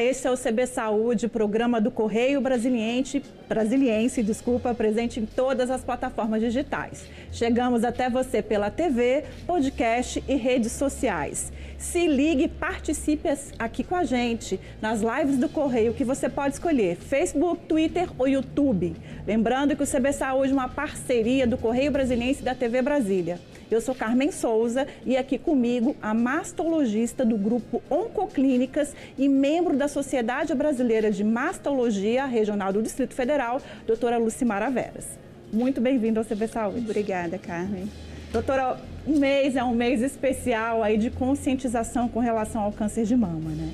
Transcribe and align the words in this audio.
Esse 0.00 0.26
é 0.26 0.30
o 0.30 0.36
CB 0.36 0.66
Saúde, 0.66 1.28
programa 1.28 1.80
do 1.80 1.90
Correio 1.90 2.40
Brasiliense, 2.40 3.22
Brasiliense, 3.48 4.22
desculpa, 4.22 4.74
presente 4.74 5.20
em 5.20 5.26
todas 5.26 5.70
as 5.70 5.82
plataformas 5.82 6.40
digitais. 6.40 7.04
Chegamos 7.32 7.84
até 7.84 8.10
você 8.10 8.42
pela 8.42 8.70
TV, 8.70 9.24
podcast 9.46 10.22
e 10.28 10.34
redes 10.34 10.72
sociais. 10.72 11.52
Se 11.78 12.06
ligue, 12.06 12.48
participe 12.48 13.28
aqui 13.58 13.84
com 13.84 13.94
a 13.94 14.04
gente 14.04 14.58
nas 14.80 15.00
lives 15.00 15.38
do 15.38 15.48
Correio 15.48 15.94
que 15.94 16.04
você 16.04 16.28
pode 16.28 16.54
escolher 16.54 16.96
Facebook, 16.96 17.64
Twitter 17.66 18.08
ou 18.18 18.28
YouTube. 18.28 18.94
Lembrando 19.26 19.76
que 19.76 19.82
o 19.82 19.86
CB 19.86 20.12
Saúde 20.12 20.50
é 20.52 20.54
uma 20.54 20.68
parceria 20.68 21.46
do 21.46 21.56
Correio 21.56 21.90
Brasiliense 21.90 22.40
e 22.40 22.44
da 22.44 22.54
TV 22.54 22.82
Brasília. 22.82 23.38
Eu 23.68 23.80
sou 23.80 23.94
Carmen 23.96 24.30
Souza 24.30 24.86
e 25.04 25.16
aqui 25.16 25.38
comigo 25.38 25.96
a 26.00 26.14
mastologista 26.14 27.24
do 27.24 27.36
grupo 27.36 27.82
Oncoclínicas 27.90 28.94
e 29.18 29.28
membro 29.28 29.76
da 29.76 29.88
Sociedade 29.88 30.54
Brasileira 30.54 31.10
de 31.10 31.24
Mastologia 31.24 32.26
Regional 32.26 32.72
do 32.72 32.80
Distrito 32.80 33.14
Federal, 33.14 33.60
doutora 33.84 34.18
Lucimara 34.18 34.70
Veras. 34.70 35.18
Muito 35.52 35.80
bem-vinda 35.80 36.20
ao 36.20 36.24
CB 36.24 36.46
Saúde. 36.46 36.78
Obrigada, 36.78 37.38
Carmen. 37.38 37.90
Doutora, 38.32 38.78
um 39.04 39.18
mês 39.18 39.56
é 39.56 39.64
um 39.64 39.74
mês 39.74 40.00
especial 40.00 40.82
aí 40.82 40.96
de 40.96 41.10
conscientização 41.10 42.08
com 42.08 42.20
relação 42.20 42.62
ao 42.62 42.72
câncer 42.72 43.04
de 43.04 43.16
mama, 43.16 43.50
né? 43.50 43.72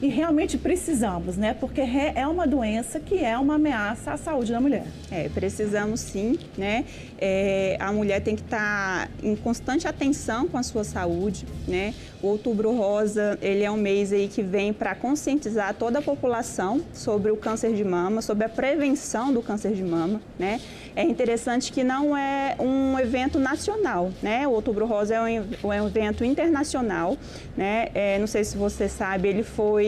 E 0.00 0.08
realmente 0.08 0.58
precisamos, 0.58 1.38
né? 1.38 1.54
Porque 1.58 1.80
é 1.80 2.26
uma 2.26 2.46
doença 2.46 3.00
que 3.00 3.18
é 3.18 3.36
uma 3.38 3.54
ameaça 3.54 4.12
à 4.12 4.16
saúde 4.18 4.52
da 4.52 4.60
mulher. 4.60 4.84
É, 5.10 5.28
precisamos 5.30 6.00
sim, 6.00 6.38
né? 6.56 6.84
É, 7.18 7.78
a 7.80 7.90
mulher 7.92 8.20
tem 8.20 8.36
que 8.36 8.42
estar 8.42 9.06
tá 9.06 9.10
em 9.22 9.34
constante 9.34 9.88
atenção 9.88 10.46
com 10.48 10.58
a 10.58 10.62
sua 10.62 10.84
saúde, 10.84 11.46
né? 11.66 11.94
O 12.22 12.28
Outubro 12.28 12.72
Rosa, 12.72 13.38
ele 13.40 13.62
é 13.62 13.70
um 13.70 13.76
mês 13.76 14.12
aí 14.12 14.28
que 14.28 14.42
vem 14.42 14.72
para 14.72 14.94
conscientizar 14.94 15.74
toda 15.74 16.00
a 16.00 16.02
população 16.02 16.82
sobre 16.92 17.30
o 17.30 17.36
câncer 17.36 17.72
de 17.72 17.84
mama, 17.84 18.20
sobre 18.20 18.44
a 18.44 18.48
prevenção 18.48 19.32
do 19.32 19.40
câncer 19.40 19.72
de 19.72 19.82
mama, 19.82 20.20
né? 20.38 20.60
É 20.94 21.02
interessante 21.02 21.72
que 21.72 21.82
não 21.82 22.16
é 22.16 22.56
um 22.58 22.98
evento 22.98 23.38
nacional, 23.38 24.10
né? 24.22 24.46
O 24.46 24.52
Outubro 24.52 24.84
Rosa 24.84 25.14
é 25.14 25.20
um, 25.22 25.72
é 25.72 25.82
um 25.82 25.86
evento 25.86 26.22
internacional, 26.22 27.16
né? 27.56 27.88
É, 27.94 28.18
não 28.18 28.26
sei 28.26 28.44
se 28.44 28.58
você 28.58 28.88
sabe, 28.88 29.28
ele 29.28 29.42
foi 29.42 29.85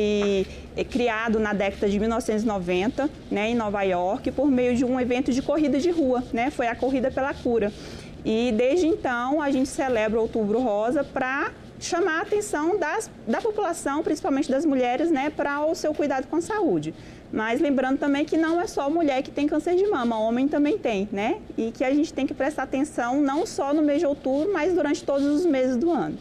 é, 0.76 0.84
criado 0.84 1.38
na 1.38 1.52
década 1.52 1.88
de 1.88 1.98
1990, 1.98 3.08
né, 3.30 3.50
em 3.50 3.54
Nova 3.54 3.82
York, 3.82 4.30
por 4.32 4.50
meio 4.50 4.76
de 4.76 4.84
um 4.84 4.98
evento 5.00 5.32
de 5.32 5.42
corrida 5.42 5.78
de 5.78 5.90
rua, 5.90 6.22
né? 6.32 6.50
Foi 6.50 6.66
a 6.66 6.74
Corrida 6.74 7.10
pela 7.10 7.34
Cura. 7.34 7.72
E 8.24 8.52
desde 8.52 8.86
então 8.86 9.40
a 9.40 9.50
gente 9.50 9.68
celebra 9.68 10.18
o 10.18 10.22
Outubro 10.22 10.60
Rosa 10.60 11.04
para 11.04 11.52
chamar 11.80 12.18
a 12.18 12.22
atenção 12.22 12.78
das, 12.78 13.10
da 13.26 13.40
população, 13.40 14.02
principalmente 14.02 14.50
das 14.50 14.64
mulheres, 14.64 15.10
né, 15.10 15.30
para 15.30 15.64
o 15.64 15.74
seu 15.74 15.94
cuidado 15.94 16.26
com 16.26 16.36
a 16.36 16.40
saúde. 16.40 16.94
Mas 17.32 17.60
lembrando 17.60 17.98
também 17.98 18.24
que 18.24 18.36
não 18.36 18.60
é 18.60 18.66
só 18.66 18.88
mulher 18.88 19.22
que 19.22 19.30
tem 19.30 19.46
câncer 19.46 19.76
de 19.76 19.86
mama, 19.86 20.18
homem 20.18 20.48
também 20.48 20.78
tem, 20.78 21.08
né? 21.12 21.38
E 21.58 21.70
que 21.70 21.84
a 21.84 21.92
gente 21.92 22.12
tem 22.12 22.26
que 22.26 22.32
prestar 22.32 22.62
atenção 22.62 23.20
não 23.20 23.44
só 23.44 23.74
no 23.74 23.82
mês 23.82 24.00
de 24.00 24.06
outubro, 24.06 24.50
mas 24.52 24.72
durante 24.72 25.04
todos 25.04 25.26
os 25.26 25.44
meses 25.44 25.76
do 25.76 25.90
ano. 25.90 26.16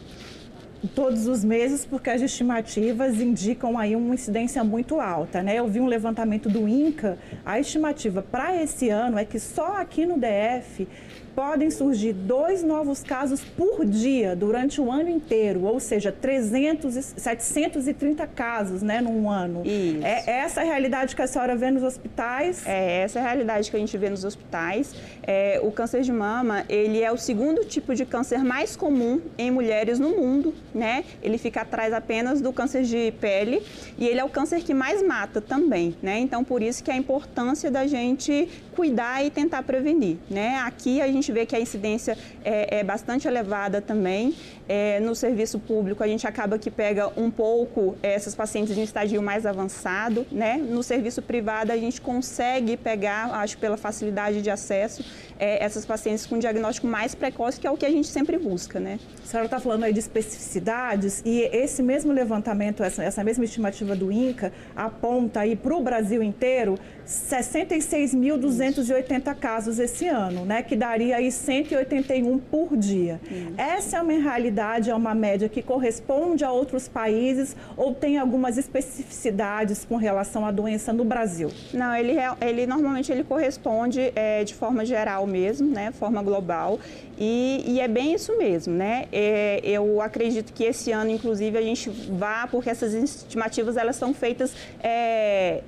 Todos 0.94 1.26
os 1.26 1.42
meses, 1.42 1.84
porque 1.84 2.08
as 2.08 2.22
estimativas 2.22 3.20
indicam 3.20 3.76
aí 3.76 3.96
uma 3.96 4.14
incidência 4.14 4.62
muito 4.62 5.00
alta, 5.00 5.42
né? 5.42 5.56
Eu 5.56 5.66
vi 5.66 5.80
um 5.80 5.86
levantamento 5.86 6.48
do 6.48 6.68
INCA, 6.68 7.18
a 7.44 7.58
estimativa 7.58 8.22
para 8.22 8.62
esse 8.62 8.88
ano 8.88 9.18
é 9.18 9.24
que 9.24 9.40
só 9.40 9.80
aqui 9.80 10.06
no 10.06 10.16
DF 10.16 10.86
podem 11.34 11.70
surgir 11.70 12.12
dois 12.12 12.62
novos 12.62 13.02
casos 13.02 13.40
por 13.42 13.84
dia 13.84 14.34
durante 14.34 14.80
o 14.80 14.90
ano 14.90 15.08
inteiro, 15.08 15.64
ou 15.64 15.78
seja, 15.80 16.10
300, 16.10 16.94
730 17.16 18.26
casos 18.26 18.82
né, 18.82 19.00
num 19.00 19.30
ano. 19.30 19.62
Isso. 19.64 20.04
É 20.04 20.24
essa 20.26 20.60
a 20.60 20.64
realidade 20.64 21.14
que 21.14 21.22
a 21.22 21.26
senhora 21.26 21.56
vê 21.56 21.70
nos 21.70 21.82
hospitais? 21.82 22.66
É 22.66 23.02
essa 23.02 23.20
a 23.20 23.22
realidade 23.22 23.70
que 23.70 23.76
a 23.76 23.80
gente 23.80 23.96
vê 23.96 24.10
nos 24.10 24.24
hospitais. 24.24 24.94
É, 25.22 25.60
o 25.62 25.70
câncer 25.70 26.02
de 26.02 26.12
mama, 26.12 26.64
ele 26.68 27.02
é 27.02 27.10
o 27.12 27.16
segundo 27.16 27.64
tipo 27.64 27.94
de 27.94 28.04
câncer 28.04 28.42
mais 28.44 28.76
comum 28.76 29.20
em 29.36 29.50
mulheres 29.50 29.98
no 29.98 30.10
mundo, 30.10 30.54
né? 30.74 31.04
Ele 31.22 31.38
fica 31.38 31.62
atrás 31.62 31.92
apenas 31.92 32.40
do 32.40 32.52
câncer 32.52 32.82
de 32.82 33.12
pele 33.20 33.62
e 33.98 34.06
ele 34.06 34.20
é 34.20 34.24
o 34.24 34.28
câncer 34.28 34.62
que 34.62 34.72
mais 34.72 35.02
mata 35.02 35.40
também, 35.40 35.96
né? 36.02 36.18
Então, 36.18 36.44
por 36.44 36.62
isso 36.62 36.82
que 36.82 36.90
a 36.90 36.96
importância 36.96 37.70
da 37.70 37.86
gente 37.86 38.48
cuidar 38.74 39.24
e 39.24 39.30
tentar 39.30 39.62
prevenir, 39.64 40.18
né? 40.30 40.60
Aqui 40.64 41.00
a 41.00 41.08
gente 41.08 41.17
gente 41.18 41.32
vê 41.32 41.44
que 41.44 41.54
a 41.54 41.60
incidência 41.60 42.16
é, 42.44 42.78
é 42.78 42.84
bastante 42.84 43.28
elevada 43.28 43.80
também. 43.80 44.34
É, 44.68 45.00
no 45.00 45.14
serviço 45.14 45.58
público, 45.58 46.02
a 46.02 46.06
gente 46.06 46.26
acaba 46.26 46.58
que 46.58 46.70
pega 46.70 47.10
um 47.16 47.30
pouco 47.30 47.96
essas 48.02 48.34
pacientes 48.34 48.76
em 48.76 48.82
estadio 48.82 49.22
mais 49.22 49.46
avançado, 49.46 50.26
né? 50.30 50.56
No 50.56 50.82
serviço 50.82 51.22
privado, 51.22 51.72
a 51.72 51.76
gente 51.76 52.00
consegue 52.00 52.76
pegar, 52.76 53.32
acho 53.34 53.56
pela 53.58 53.76
facilidade 53.76 54.42
de 54.42 54.50
acesso, 54.50 55.04
é, 55.38 55.64
essas 55.64 55.86
pacientes 55.86 56.26
com 56.26 56.38
diagnóstico 56.38 56.86
mais 56.86 57.14
precoce, 57.14 57.58
que 57.58 57.66
é 57.66 57.70
o 57.70 57.76
que 57.76 57.86
a 57.86 57.90
gente 57.90 58.08
sempre 58.08 58.36
busca, 58.36 58.78
né? 58.78 58.98
A 59.22 59.26
senhora 59.26 59.46
está 59.46 59.58
falando 59.58 59.84
aí 59.84 59.92
de 59.92 60.00
especificidades 60.00 61.22
e 61.24 61.40
esse 61.52 61.82
mesmo 61.82 62.12
levantamento, 62.12 62.82
essa, 62.82 63.02
essa 63.02 63.24
mesma 63.24 63.44
estimativa 63.44 63.96
do 63.96 64.12
INCA, 64.12 64.52
aponta 64.76 65.40
aí 65.40 65.56
para 65.56 65.74
o 65.74 65.82
Brasil 65.82 66.22
inteiro 66.22 66.78
66.280 67.08 69.34
casos 69.36 69.78
esse 69.78 70.06
ano, 70.06 70.44
né? 70.44 70.62
Que 70.62 70.76
daria 70.76 71.16
aí 71.16 71.32
181 71.32 72.38
por 72.38 72.76
dia. 72.76 73.18
Isso. 73.24 73.54
Essa 73.56 73.96
é 73.96 74.02
uma 74.02 74.12
realidade, 74.12 74.90
é 74.90 74.94
uma 74.94 75.14
média 75.14 75.48
que 75.48 75.62
corresponde 75.62 76.44
a 76.44 76.52
outros 76.52 76.86
países 76.86 77.56
ou 77.78 77.94
tem 77.94 78.18
algumas 78.18 78.58
especificidades 78.58 79.86
com 79.86 79.96
relação 79.96 80.44
à 80.44 80.50
doença 80.50 80.92
no 80.92 81.02
Brasil? 81.02 81.50
Não, 81.72 81.96
ele, 81.96 82.12
ele 82.42 82.66
normalmente 82.66 83.10
ele 83.10 83.24
corresponde 83.24 84.12
é, 84.14 84.44
de 84.44 84.54
forma 84.54 84.84
geral 84.84 85.26
mesmo, 85.26 85.66
né? 85.66 85.90
Forma 85.92 86.22
global. 86.22 86.78
E, 87.18 87.64
e 87.66 87.80
é 87.80 87.88
bem 87.88 88.12
isso 88.12 88.36
mesmo, 88.36 88.74
né? 88.74 89.06
É, 89.10 89.62
eu 89.64 90.02
acredito 90.02 90.52
que 90.52 90.62
esse 90.62 90.92
ano, 90.92 91.10
inclusive, 91.10 91.56
a 91.56 91.62
gente 91.62 91.88
vá, 91.88 92.46
porque 92.46 92.68
essas 92.68 92.92
estimativas 92.92 93.78
elas 93.78 93.96
são 93.96 94.12
feitas 94.12 94.52
é, 94.82 95.62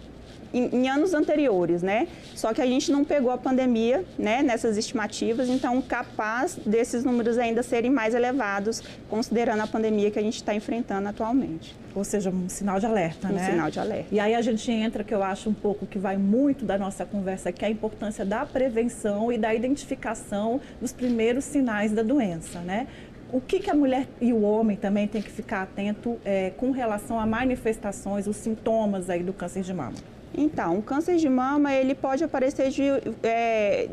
em, 0.53 0.77
em, 0.77 0.88
anos 0.88 1.15
anteriores, 1.15 1.83
né? 1.83 2.09
Só 2.34 2.53
que 2.53 2.61
a 2.61 2.66
gente 2.66 2.91
não 2.91 3.05
pegou 3.05 3.31
a 3.31 3.38
pandemia, 3.38 4.05
né, 4.19 4.43
nessas 4.43 4.77
estimativas, 4.77 5.49
então 5.49 5.81
capaz 5.83 6.56
desses 6.66 7.05
números 7.05 7.38
ainda 7.38 7.62
serem 7.62 7.91
mais 7.91 8.15
elevados, 8.15 8.83
considerando 9.09 9.62
a 9.62 9.66
pandemia 9.66 10.10
que 10.10 10.19
a 10.19 10.22
gente 10.22 10.37
está 10.37 10.55
enfrentando 10.55 11.09
atualmente. 11.09 11.77
Ou 11.94 12.05
seja, 12.05 12.31
um 12.31 12.49
sinal 12.49 12.78
de 12.78 12.87
alerta, 12.87 13.28
um 13.28 13.33
né? 13.33 13.43
Um 13.43 13.50
sinal 13.53 13.71
de 13.71 13.81
alerta. 13.81 14.06
E 14.12 14.21
aí 14.21 14.34
a 14.34 14.43
gente 14.43 14.71
entra, 14.71 15.03
que 15.03 15.15
eu 15.15 15.22
acho 15.22 15.50
um 15.50 15.55
pouco 15.55 15.87
que 15.87 15.99
vai 15.99 16.16
muito 16.16 16.65
da 16.65 16.78
nossa 16.78 17.05
conversa, 17.05 17.50
que 17.50 17.65
é 17.65 17.69
a 17.69 17.71
importância 17.71 18.25
da 18.25 18.47
prevenção 18.47 19.33
e 19.33 19.39
da 19.39 19.55
identificação 19.55 20.60
dos 20.81 20.93
primeiros 20.93 21.44
sinais 21.44 21.93
da 21.93 22.03
doença, 22.03 22.60
né? 22.60 22.87
o 23.33 23.41
que, 23.41 23.60
que 23.60 23.71
a 23.71 23.75
mulher 23.75 24.09
e 24.21 24.33
o 24.33 24.43
homem 24.43 24.77
também 24.77 25.06
tem 25.06 25.22
que 25.22 25.31
ficar 25.31 25.62
atento 25.62 26.19
é, 26.25 26.50
com 26.56 26.71
relação 26.71 27.19
a 27.19 27.27
manifestações, 27.27 28.27
os 28.27 28.37
sintomas 28.37 29.09
aí 29.09 29.22
do 29.22 29.33
câncer 29.33 29.62
de 29.62 29.72
mama? 29.72 29.94
Então, 30.36 30.78
o 30.78 30.82
câncer 30.82 31.16
de 31.16 31.28
mama 31.28 31.72
ele 31.72 31.94
pode 31.94 32.22
aparecer 32.22 32.70
de, 32.70 32.82
é, 33.22 33.88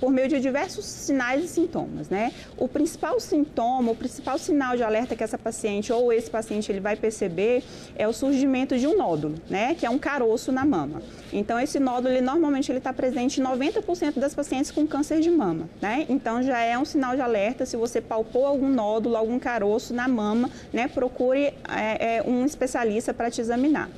por 0.00 0.10
meio 0.10 0.28
de 0.28 0.40
diversos 0.40 0.84
sinais 0.84 1.44
e 1.44 1.48
sintomas, 1.48 2.08
né? 2.08 2.32
O 2.56 2.68
principal 2.68 3.18
sintoma, 3.18 3.92
o 3.92 3.96
principal 3.96 4.38
sinal 4.38 4.76
de 4.76 4.82
alerta 4.82 5.16
que 5.16 5.24
essa 5.24 5.38
paciente 5.38 5.92
ou 5.92 6.12
esse 6.12 6.30
paciente 6.30 6.70
ele 6.70 6.80
vai 6.80 6.96
perceber 6.96 7.62
é 7.96 8.06
o 8.06 8.12
surgimento 8.12 8.78
de 8.78 8.86
um 8.86 8.96
nódulo, 8.96 9.36
né? 9.48 9.74
Que 9.74 9.86
é 9.86 9.90
um 9.90 9.98
caroço 9.98 10.52
na 10.52 10.64
mama. 10.64 11.02
Então 11.32 11.58
esse 11.58 11.78
nódulo 11.78 12.14
ele 12.14 12.20
normalmente 12.20 12.70
ele 12.70 12.78
está 12.78 12.92
presente 12.92 13.40
em 13.40 13.44
90% 13.44 14.18
das 14.18 14.34
pacientes 14.34 14.70
com 14.70 14.86
câncer 14.86 15.20
de 15.20 15.30
mama, 15.30 15.68
né? 15.80 16.06
Então 16.08 16.42
já 16.42 16.60
é 16.60 16.78
um 16.78 16.84
sinal 16.84 17.14
de 17.14 17.22
alerta 17.22 17.64
se 17.64 17.76
você 17.76 18.00
palpou 18.00 18.46
algum 18.46 18.68
nódulo, 18.68 19.16
algum 19.16 19.38
caroço 19.38 19.94
na 19.94 20.06
mama, 20.06 20.50
né? 20.72 20.88
Procure 20.88 21.54
é, 21.68 22.16
é, 22.18 22.22
um 22.26 22.44
especialista 22.44 23.14
para 23.14 23.30
te 23.30 23.40
examinar. 23.40 23.88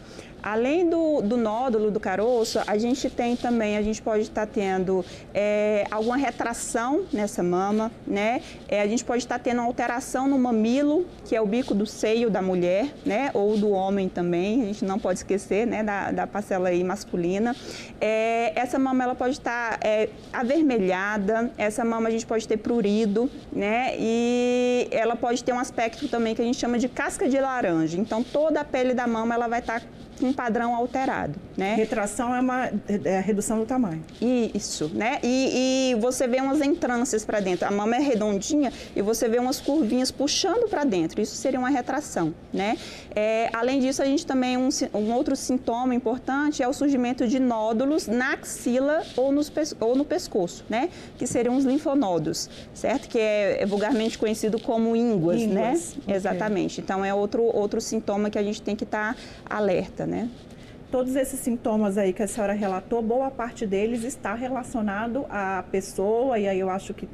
Além 0.42 0.88
do, 0.88 1.20
do, 1.20 1.36
nódulo 1.36 1.90
do 1.90 1.98
caroço, 1.98 2.60
a 2.66 2.78
gente 2.78 3.10
tem 3.10 3.36
também, 3.36 3.76
a 3.76 3.82
gente 3.82 4.00
pode 4.00 4.22
estar 4.22 4.46
tendo 4.46 5.04
é, 5.34 5.84
alguma 5.90 6.16
retração 6.16 7.04
nessa 7.12 7.42
mama, 7.42 7.90
né? 8.06 8.40
É, 8.68 8.80
a 8.80 8.86
gente 8.86 9.04
pode 9.04 9.24
estar 9.24 9.38
tendo 9.38 9.58
uma 9.58 9.66
alteração 9.66 10.28
no 10.28 10.38
mamilo, 10.38 11.06
que 11.24 11.34
é 11.34 11.40
o 11.40 11.46
bico 11.46 11.74
do 11.74 11.86
seio 11.86 12.30
da 12.30 12.40
mulher, 12.40 12.92
né? 13.04 13.30
Ou 13.34 13.56
do 13.56 13.70
homem 13.70 14.08
também, 14.08 14.62
a 14.62 14.66
gente 14.66 14.84
não 14.84 14.98
pode 14.98 15.18
esquecer, 15.18 15.66
né? 15.66 15.82
Da, 15.82 16.12
da 16.12 16.26
parcela 16.26 16.68
aí 16.68 16.84
masculina. 16.84 17.54
É, 18.00 18.52
essa 18.54 18.78
mama, 18.78 19.02
ela 19.04 19.14
pode 19.14 19.32
estar 19.32 19.78
é, 19.82 20.08
avermelhada, 20.32 21.50
essa 21.58 21.84
mama 21.84 22.08
a 22.08 22.12
gente 22.12 22.26
pode 22.26 22.46
ter 22.46 22.58
prurido, 22.58 23.28
né? 23.52 23.94
E 23.98 24.88
ela 24.92 25.16
pode 25.16 25.42
ter 25.42 25.52
um 25.52 25.58
aspecto 25.58 26.08
também 26.08 26.34
que 26.34 26.42
a 26.42 26.44
gente 26.44 26.58
chama 26.58 26.78
de 26.78 26.88
casca 26.88 27.28
de 27.28 27.38
laranja. 27.40 27.98
Então, 27.98 28.22
toda 28.22 28.60
a 28.60 28.64
pele 28.64 28.94
da 28.94 29.06
mama, 29.06 29.34
ela 29.34 29.48
vai 29.48 29.60
estar 29.60 29.82
um 30.24 30.32
padrão 30.32 30.74
alterado, 30.74 31.38
né? 31.56 31.74
Retração 31.74 32.34
é 32.34 32.40
uma 32.40 32.70
é 33.04 33.20
redução 33.20 33.58
do 33.58 33.66
tamanho. 33.66 34.02
Isso, 34.20 34.90
né? 34.94 35.18
E, 35.22 35.92
e 35.92 36.00
você 36.00 36.26
vê 36.26 36.40
umas 36.40 36.60
entrâncias 36.60 37.24
para 37.24 37.40
dentro. 37.40 37.66
A 37.66 37.70
mama 37.70 37.96
é 37.96 38.00
redondinha 38.00 38.72
e 38.94 39.02
você 39.02 39.28
vê 39.28 39.38
umas 39.38 39.60
curvinhas 39.60 40.10
puxando 40.10 40.68
para 40.68 40.84
dentro. 40.84 41.20
Isso 41.20 41.36
seria 41.36 41.58
uma 41.58 41.68
retração, 41.68 42.34
né? 42.52 42.76
É, 43.14 43.50
além 43.52 43.80
disso, 43.80 44.02
a 44.02 44.04
gente 44.04 44.24
também 44.24 44.56
um, 44.56 44.68
um 44.94 45.12
outro 45.12 45.34
sintoma 45.34 45.94
importante 45.94 46.62
é 46.62 46.68
o 46.68 46.72
surgimento 46.72 47.26
de 47.26 47.38
nódulos 47.38 48.06
na 48.06 48.34
axila 48.34 49.02
ou, 49.16 49.32
nos, 49.32 49.52
ou 49.80 49.96
no 49.96 50.04
pescoço, 50.04 50.64
né? 50.68 50.88
Que 51.16 51.26
seriam 51.26 51.56
os 51.56 51.64
linfonodos, 51.64 52.48
certo? 52.72 53.08
Que 53.08 53.18
é, 53.18 53.62
é 53.62 53.66
vulgarmente 53.66 54.16
conhecido 54.18 54.60
como 54.60 54.94
ínguas, 54.94 55.42
né? 55.42 55.74
Okay. 56.02 56.14
Exatamente. 56.14 56.80
Então 56.80 57.04
é 57.04 57.12
outro 57.12 57.42
outro 57.42 57.80
sintoma 57.80 58.30
que 58.30 58.38
a 58.38 58.42
gente 58.42 58.62
tem 58.62 58.76
que 58.76 58.84
estar 58.84 59.14
tá 59.14 59.20
alerta, 59.48 60.06
né? 60.08 60.28
Todos 60.90 61.14
esses 61.16 61.38
sintomas 61.38 61.98
aí 61.98 62.12
que 62.14 62.22
a 62.22 62.26
senhora 62.26 62.54
relatou, 62.54 63.02
boa 63.02 63.30
parte 63.30 63.66
deles 63.66 64.04
está 64.04 64.34
relacionado 64.34 65.26
à 65.28 65.62
pessoa, 65.70 66.38
e 66.38 66.48
aí 66.48 66.58
eu 66.58 66.70
acho 66.70 66.94
que 66.94 67.06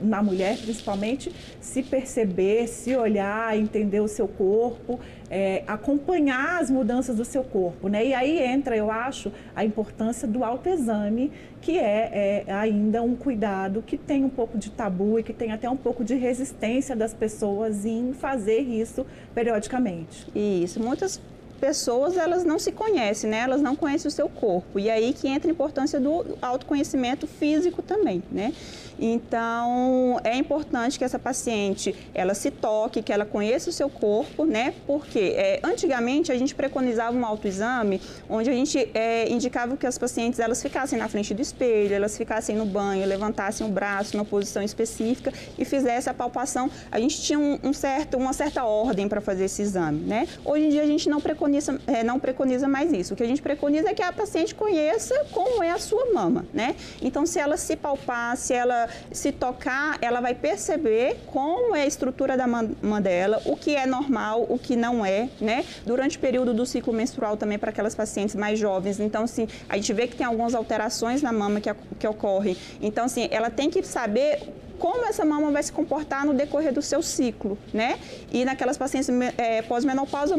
na 0.00 0.22
mulher 0.22 0.58
principalmente, 0.58 1.32
se 1.60 1.82
perceber, 1.82 2.66
se 2.68 2.94
olhar, 2.94 3.56
entender 3.56 4.00
o 4.00 4.08
seu 4.08 4.28
corpo, 4.28 5.00
é, 5.30 5.62
acompanhar 5.66 6.60
as 6.60 6.70
mudanças 6.70 7.16
do 7.16 7.24
seu 7.24 7.42
corpo, 7.42 7.88
né? 7.88 8.06
E 8.06 8.14
aí 8.14 8.38
entra, 8.38 8.76
eu 8.76 8.90
acho, 8.90 9.32
a 9.54 9.64
importância 9.64 10.26
do 10.28 10.44
autoexame, 10.44 11.32
que 11.60 11.78
é, 11.78 12.44
é 12.46 12.52
ainda 12.52 13.02
um 13.02 13.16
cuidado 13.16 13.82
que 13.82 13.96
tem 13.96 14.24
um 14.24 14.28
pouco 14.28 14.58
de 14.58 14.70
tabu 14.70 15.18
e 15.18 15.22
que 15.22 15.32
tem 15.32 15.52
até 15.52 15.68
um 15.68 15.76
pouco 15.76 16.04
de 16.04 16.14
resistência 16.14 16.94
das 16.94 17.12
pessoas 17.12 17.84
em 17.84 18.12
fazer 18.12 18.60
isso 18.60 19.06
periodicamente. 19.34 20.26
Isso, 20.34 20.80
muitas 20.80 21.20
pessoas 21.56 22.16
elas 22.16 22.44
não 22.44 22.58
se 22.58 22.72
conhecem, 22.72 23.30
né? 23.30 23.38
Elas 23.40 23.60
não 23.60 23.74
conhecem 23.74 24.08
o 24.08 24.10
seu 24.10 24.28
corpo. 24.28 24.78
E 24.78 24.90
aí 24.90 25.12
que 25.12 25.28
entra 25.28 25.50
a 25.50 25.52
importância 25.52 25.98
do 25.98 26.24
autoconhecimento 26.40 27.26
físico 27.26 27.82
também, 27.82 28.22
né? 28.30 28.52
Então, 28.98 30.18
é 30.24 30.36
importante 30.36 30.98
que 30.98 31.04
essa 31.04 31.18
paciente, 31.18 31.94
ela 32.14 32.34
se 32.34 32.50
toque, 32.50 33.02
que 33.02 33.12
ela 33.12 33.24
conheça 33.24 33.68
o 33.70 33.72
seu 33.72 33.88
corpo, 33.88 34.44
né? 34.44 34.74
Porque 34.86 35.34
é, 35.36 35.60
antigamente 35.62 36.32
a 36.32 36.38
gente 36.38 36.54
preconizava 36.54 37.16
um 37.16 37.24
autoexame 37.24 38.00
onde 38.28 38.50
a 38.50 38.52
gente 38.52 38.90
é, 38.94 39.30
indicava 39.30 39.76
que 39.76 39.86
as 39.86 39.98
pacientes, 39.98 40.40
elas 40.40 40.62
ficassem 40.62 40.98
na 40.98 41.08
frente 41.08 41.34
do 41.34 41.42
espelho, 41.42 41.94
elas 41.94 42.16
ficassem 42.16 42.56
no 42.56 42.64
banho, 42.64 43.06
levantassem 43.06 43.66
o 43.66 43.70
braço 43.70 44.16
numa 44.16 44.24
posição 44.24 44.62
específica 44.62 45.32
e 45.58 45.64
fizessem 45.64 46.10
a 46.10 46.14
palpação. 46.14 46.70
A 46.90 46.98
gente 46.98 47.20
tinha 47.20 47.38
um, 47.38 47.58
um 47.62 47.72
certo, 47.72 48.16
uma 48.16 48.32
certa 48.32 48.64
ordem 48.64 49.08
para 49.08 49.20
fazer 49.20 49.44
esse 49.44 49.62
exame, 49.62 50.00
né? 50.00 50.26
Hoje 50.44 50.64
em 50.64 50.68
dia 50.70 50.82
a 50.82 50.86
gente 50.86 51.08
não 51.08 51.20
preconiza, 51.20 51.45
é, 51.86 52.02
não 52.02 52.18
preconiza 52.18 52.68
mais 52.68 52.92
isso. 52.92 53.14
O 53.14 53.16
que 53.16 53.22
a 53.22 53.26
gente 53.26 53.42
preconiza 53.42 53.90
é 53.90 53.94
que 53.94 54.02
a 54.02 54.12
paciente 54.12 54.54
conheça 54.54 55.14
como 55.32 55.62
é 55.62 55.70
a 55.70 55.78
sua 55.78 56.12
mama, 56.12 56.44
né? 56.52 56.76
Então, 57.00 57.26
se 57.26 57.38
ela 57.38 57.56
se 57.56 57.76
palpar, 57.76 58.36
se 58.36 58.52
ela 58.54 58.88
se 59.10 59.32
tocar, 59.32 59.98
ela 60.00 60.20
vai 60.20 60.34
perceber 60.34 61.16
como 61.26 61.74
é 61.74 61.82
a 61.82 61.86
estrutura 61.86 62.36
da 62.36 62.46
mama 62.46 63.00
dela, 63.00 63.40
o 63.44 63.56
que 63.56 63.74
é 63.74 63.86
normal, 63.86 64.46
o 64.48 64.58
que 64.58 64.76
não 64.76 65.04
é, 65.04 65.28
né? 65.40 65.64
Durante 65.84 66.16
o 66.16 66.20
período 66.20 66.52
do 66.54 66.66
ciclo 66.66 66.92
menstrual 66.92 67.36
também 67.36 67.58
para 67.58 67.70
aquelas 67.70 67.94
pacientes 67.94 68.34
mais 68.34 68.58
jovens. 68.58 69.00
Então, 69.00 69.24
assim, 69.24 69.48
a 69.68 69.76
gente 69.76 69.92
vê 69.92 70.06
que 70.06 70.16
tem 70.16 70.26
algumas 70.26 70.54
alterações 70.54 71.22
na 71.22 71.32
mama 71.32 71.60
que, 71.60 71.72
que 71.98 72.06
ocorrem. 72.06 72.56
Então, 72.80 73.04
assim, 73.04 73.28
ela 73.30 73.50
tem 73.50 73.70
que 73.70 73.82
saber 73.82 74.40
como 74.78 75.04
essa 75.04 75.24
mama 75.24 75.50
vai 75.50 75.62
se 75.62 75.72
comportar 75.72 76.24
no 76.24 76.34
decorrer 76.34 76.72
do 76.72 76.82
seu 76.82 77.02
ciclo, 77.02 77.58
né? 77.72 77.98
E 78.32 78.44
naquelas 78.44 78.76
pacientes 78.76 79.08
é, 79.38 79.62
pós-menopausa, 79.62 80.36